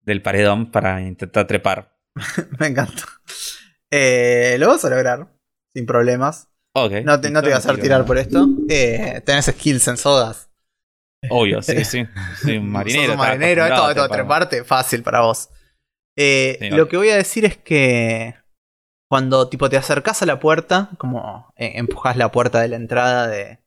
[0.02, 1.96] del paredón para intentar trepar.
[2.58, 3.04] Me encanta.
[3.90, 5.28] Eh, lo vas a lograr
[5.74, 6.48] sin problemas.
[6.74, 6.92] Ok.
[7.04, 8.48] No te, no te voy a hacer tirar por esto.
[8.68, 10.50] Eh, tenés skills en sogas.
[11.28, 12.06] Obvio, sí, sí.
[12.42, 13.02] Soy un marinero.
[13.04, 15.50] Sos un marinero, esto, treparte, fácil para vos.
[16.16, 18.34] Eh, Sí, lo que voy a decir es que
[19.08, 23.26] cuando tipo te acercás a la puerta, como eh, empujás la puerta de la entrada,
[23.26, 23.58] de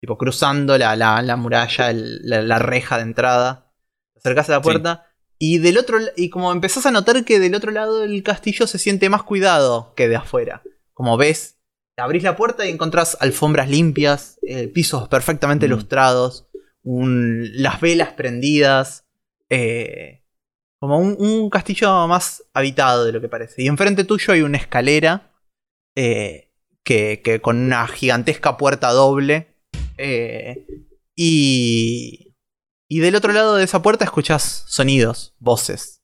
[0.00, 3.72] tipo cruzando la, la- la muralla, el- la, la reja de entrada,
[4.14, 4.64] te acercás a la Sí.
[5.38, 8.78] Y del otro y como empezás a notar que del otro lado del castillo se
[8.78, 10.62] siente más cuidado que de afuera.
[10.92, 11.58] Como ves,
[11.96, 15.70] abrís la puerta y encontrás alfombras limpias, eh, pisos perfectamente Mm.
[15.72, 16.48] ilustrados,
[16.82, 19.04] un- las velas prendidas,
[19.50, 20.24] eh,
[20.80, 23.62] como un, un castillo más habitado de lo que parece.
[23.62, 25.32] Y enfrente tuyo hay una escalera
[25.96, 26.52] eh,
[26.84, 29.54] que, que con una gigantesca puerta doble.
[29.96, 30.64] eh,
[31.16, 32.27] y,
[32.88, 36.02] y del otro lado de esa puerta escuchás sonidos, voces.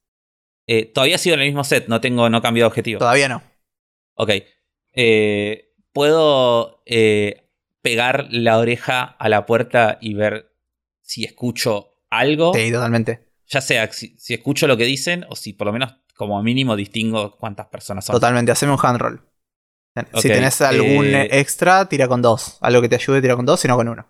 [0.67, 2.99] Eh, todavía sigo en el mismo set, no tengo, no he cambiado de objetivo.
[2.99, 3.43] Todavía no.
[4.15, 4.31] Ok.
[4.93, 7.51] Eh, ¿Puedo eh,
[7.83, 10.53] pegar la oreja a la puerta y ver
[11.03, 12.53] si escucho algo?
[12.55, 13.29] Sí, totalmente.
[13.47, 16.77] Ya sea si, si escucho lo que dicen o si por lo menos como mínimo
[16.77, 18.15] distingo cuántas personas son.
[18.15, 18.53] Totalmente.
[18.53, 19.23] Haceme un hand roll.
[20.15, 22.59] Si tenés algún eh, extra, tira con dos.
[22.61, 24.07] Algo que te ayude, tira con dos, sino con uno.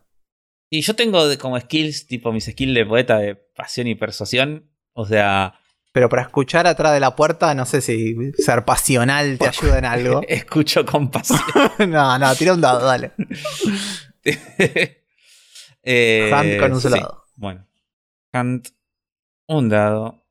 [0.71, 4.71] Y yo tengo de- como skills, tipo mis skills de poeta de pasión y persuasión.
[4.93, 5.59] O sea,
[5.93, 9.85] Pero para escuchar atrás de la puerta, no sé si ser pasional te ayuda en
[9.85, 10.23] algo.
[10.29, 11.41] escucho con pasión.
[11.89, 13.13] no, no, tira un dado, dale.
[15.87, 17.03] Eh, Hunt con un solo sí.
[17.03, 17.25] dado.
[17.37, 17.67] Bueno.
[18.33, 18.69] Hunt.
[19.49, 20.25] Un dado.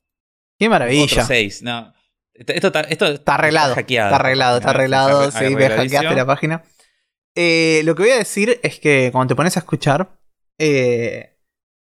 [0.58, 1.04] Qué maravilla.
[1.04, 1.62] Otro 6.
[1.62, 1.94] No.
[2.34, 3.76] Esto, esto, está- esto Está arreglado.
[3.76, 4.10] hackeado.
[4.10, 5.24] Está arreglado, está arreglado.
[5.28, 6.64] Está Sí, me hackeaste la página.
[7.36, 10.10] Eh, lo que voy a decir es que cuando te pones a escuchar,
[10.58, 11.38] eh,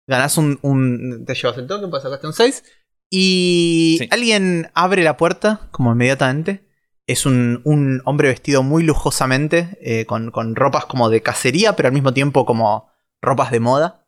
[0.06, 2.64] ganás un, un- Te llevas el token, pues sacaste un 6.
[3.10, 4.08] Y Sí.
[4.10, 6.66] alguien abre la puerta, como inmediatamente.
[7.06, 11.86] Es un, un hombre vestido muy lujosamente, eh, con, con ropas como de cacería, pero
[11.88, 12.90] al mismo tiempo como
[13.22, 14.06] ropas de moda.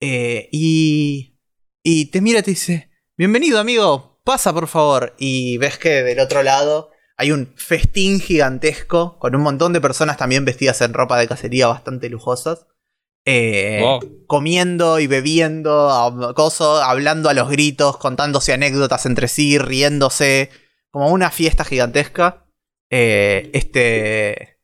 [0.00, 1.38] Eh, y,
[1.82, 5.14] y te mira y te dice, bienvenido amigo, pasa por favor.
[5.18, 10.16] Y ves que del otro lado hay un festín gigantesco con un montón de personas
[10.16, 12.66] también vestidas en ropa de cacería bastante lujosas.
[13.26, 14.00] Eh, Wow.
[14.26, 20.50] Comiendo y bebiendo, coso, hablando a los gritos, contándose anécdotas entre sí, riéndose,
[20.90, 22.46] como una fiesta gigantesca.
[22.90, 24.58] Eh, este,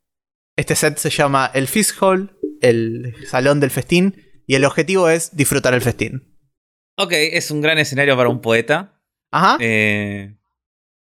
[0.57, 4.17] este set se llama el Feast Hall, el salón del festín,
[4.47, 6.37] y el objetivo es disfrutar el festín.
[6.97, 9.01] Ok, es un gran escenario para un poeta.
[9.31, 9.57] Ajá.
[9.61, 10.37] Eh,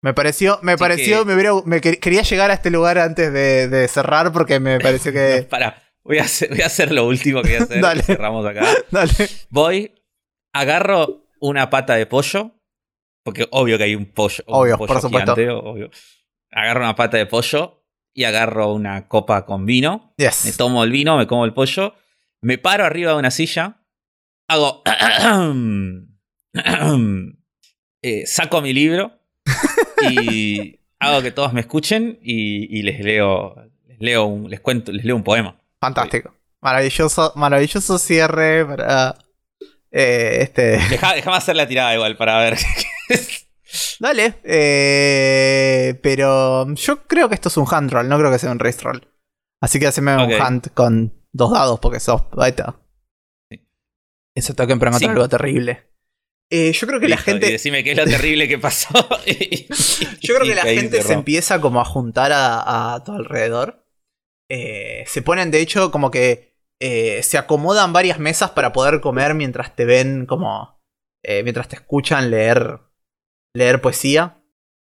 [0.01, 3.31] Me pareció, me pareció, que- me, hubiera- me quer- quería llegar a este lugar antes
[3.33, 5.47] de, de cerrar porque me pareció que.
[5.49, 7.81] para, voy a, hacer, voy a hacer lo último que voy a hacer.
[7.81, 8.03] Dale.
[8.03, 8.65] Cerramos acá.
[8.91, 9.11] Dale.
[9.49, 9.91] Voy,
[10.53, 12.55] agarro una pata de pollo.
[13.23, 14.43] Porque obvio que hay un pollo.
[14.47, 15.35] un Obvio, pollo por supuesto.
[15.35, 15.89] gigante, obvio.
[16.51, 20.13] Agarro una pata de pollo y agarro una copa con vino.
[20.17, 20.55] Me Yes.
[20.57, 21.93] tomo el vino, me como el pollo.
[22.41, 23.83] Me paro arriba de una silla.
[24.47, 24.81] Hago.
[28.01, 29.13] eh, saco mi libro.
[30.11, 32.19] Y hago que todos me escuchen.
[32.23, 33.53] Y, y les leo.
[33.85, 35.58] Les leo un, les cuento, les leo un poema.
[35.79, 36.33] Fantástico.
[36.61, 39.15] Maravilloso, maravilloso cierre para
[39.91, 40.77] eh, este.
[40.89, 42.57] Deja- Déjame hacer la tirada igual para ver.
[43.99, 44.35] Dale.
[44.43, 48.59] eh, pero yo creo que esto es un hand roll, no creo que sea un
[48.59, 49.07] race roll.
[49.61, 52.23] Así que haceme un hand con dos dados porque sos.
[52.37, 52.79] Ahí está.
[53.49, 53.67] Sí.
[54.35, 55.05] Ese para encontrar Sí.
[55.05, 55.85] algo terrible.
[56.49, 57.47] Eh, yo creo que la gente.
[57.47, 58.89] Y decime qué es lo terrible que pasó.
[60.21, 63.85] yo creo que la gente se empieza como a juntar a, todo alrededor.
[64.49, 69.33] Eh, se ponen, de hecho, como que eh, se acomodan varias mesas para poder comer
[69.35, 70.81] mientras te ven como.
[71.23, 72.79] mientras te escuchan leer.
[73.53, 74.43] leer poesía.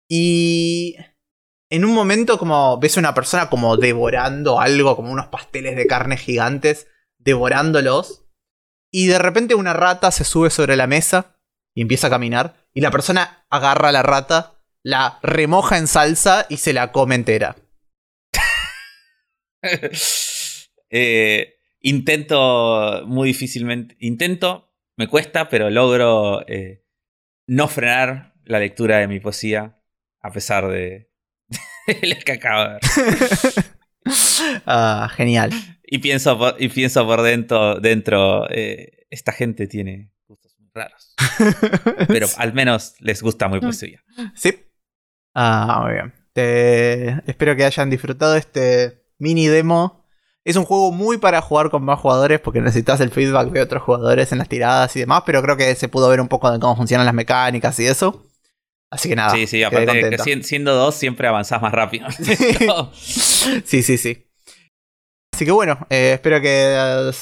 [0.08, 0.96] Y.
[1.72, 5.86] En un momento, como ves a una persona como devorando algo, como unos pasteles de
[5.86, 8.26] carne gigantes, devorándolos.
[8.92, 11.36] Y de repente una rata se sube sobre la mesa
[11.74, 12.66] y empieza a caminar.
[12.74, 17.14] Y la persona agarra a la rata, la remoja en salsa y se la come
[17.14, 17.56] entera.
[20.92, 23.96] Eh, intento muy difícilmente.
[24.00, 26.84] Intento, me cuesta, pero logro eh,
[27.46, 29.80] no frenar la lectura de mi poesía
[30.20, 31.10] a pesar de,
[32.02, 32.80] lo que acabo de ver.
[34.66, 35.52] ah, genial.
[35.84, 40.10] Y pienso por, y pienso por dentro, dentro eh, esta gente tiene
[40.74, 41.14] raros.
[42.08, 44.02] Pero al menos les gusta muy poesía.
[44.34, 44.66] Sí.
[45.34, 46.12] Ah, muy bien.
[47.26, 50.04] Espero que hayan disfrutado este mini demo.
[50.44, 53.82] Es un juego muy para jugar con más jugadores porque necesitas el feedback de otros
[53.82, 56.58] jugadores en las tiradas y demás, pero creo que se pudo ver un poco de
[56.58, 58.24] cómo funcionan las mecánicas y eso.
[58.90, 59.30] Así que nada.
[59.30, 62.08] Sí, sí, aparte que siendo dos siempre avanzás más rápido.
[62.92, 64.26] sí, sí, sí.
[65.32, 67.12] Así que bueno, eh, espero que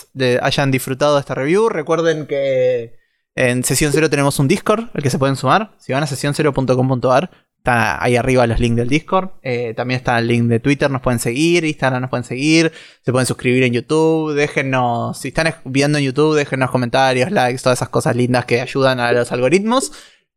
[0.41, 1.69] hayan disfrutado de esta review.
[1.69, 2.99] Recuerden que
[3.37, 5.77] en sesión 0 tenemos un Discord al que se pueden sumar.
[5.79, 7.31] Si van a sesión0.com.ar,
[7.69, 9.31] está ahí arriba los links del Discord.
[9.43, 12.73] Eh, también está el link de Twitter, nos pueden seguir, Instagram nos pueden seguir,
[13.05, 14.35] se pueden suscribir en YouTube.
[14.35, 19.01] Déjennos, si están viendo en YouTube, déjennos comentarios, likes, todas esas cosas lindas que ayudan
[19.01, 19.93] a los algoritmos.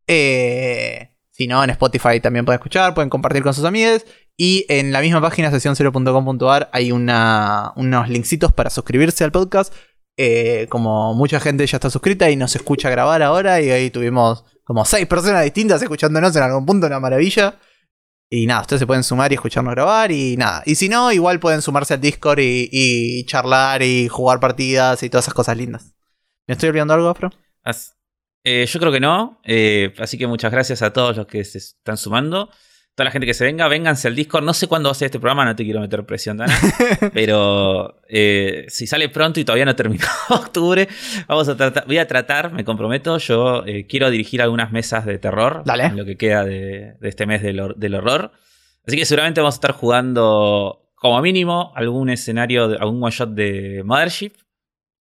[0.08, 4.06] Eh, si no, en Spotify también pueden escuchar, pueden compartir con sus amigos.
[4.36, 9.74] Y en la misma página, sesión0.com.ar, hay unos linksitos para suscribirse al podcast
[10.18, 14.46] eh, como mucha gente ya está suscrita y nos escucha grabar ahora, y ahí tuvimos
[14.64, 17.60] como seis personas distintas escuchándonos en algún punto, una maravilla.
[18.30, 20.64] Y nada, ustedes se pueden sumar y escucharnos grabar y nada.
[20.66, 25.26] Y si no, igual pueden sumarse al Discord y, charlar y jugar partidas y todas
[25.26, 25.94] esas cosas lindas.
[26.48, 27.30] ¿Me estoy olvidando algo, Afro?
[28.44, 29.42] Eh, yo creo que no.
[29.44, 32.50] Eh, así que muchas gracias a todos los que se están sumando
[32.96, 34.44] toda la gente que se venga, vénganse al Discord.
[34.44, 36.54] No sé cuándo va a ser este programa, no te quiero meter presión, Dana.
[37.14, 40.88] pero eh, si sale pronto y todavía no terminó octubre,
[41.28, 45.18] vamos a tratar, voy a tratar, me comprometo, yo eh, quiero dirigir algunas mesas de
[45.18, 45.64] terror.
[45.66, 45.86] Dale.
[45.86, 47.60] En lo que queda de, este mes del,
[47.96, 48.32] horror.
[48.86, 53.84] Así que seguramente vamos a estar jugando, como mínimo, algún escenario, algún one shot de
[53.86, 54.34] Mothership.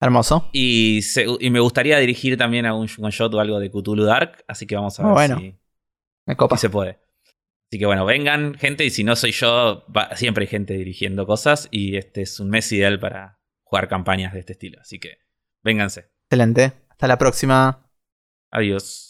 [0.01, 0.49] Hermoso.
[0.53, 1.01] Y,
[1.49, 4.43] me gustaría dirigir también algún one shot o algo de Cthulhu Dark.
[4.47, 5.39] Así que vamos a ver bueno.
[5.39, 5.55] si,
[6.25, 6.55] me copa.
[6.55, 7.08] si se puede.
[7.69, 9.85] Así que bueno, vengan gente y si no soy yo,
[10.15, 14.39] siempre hay gente dirigiendo cosas y este es un mes ideal para jugar campañas de
[14.39, 14.81] este estilo.
[14.81, 15.19] Así que
[15.61, 16.09] vénganse.
[16.25, 16.73] Excelente.
[16.89, 17.91] Hasta la próxima.
[18.49, 19.08] Adiós.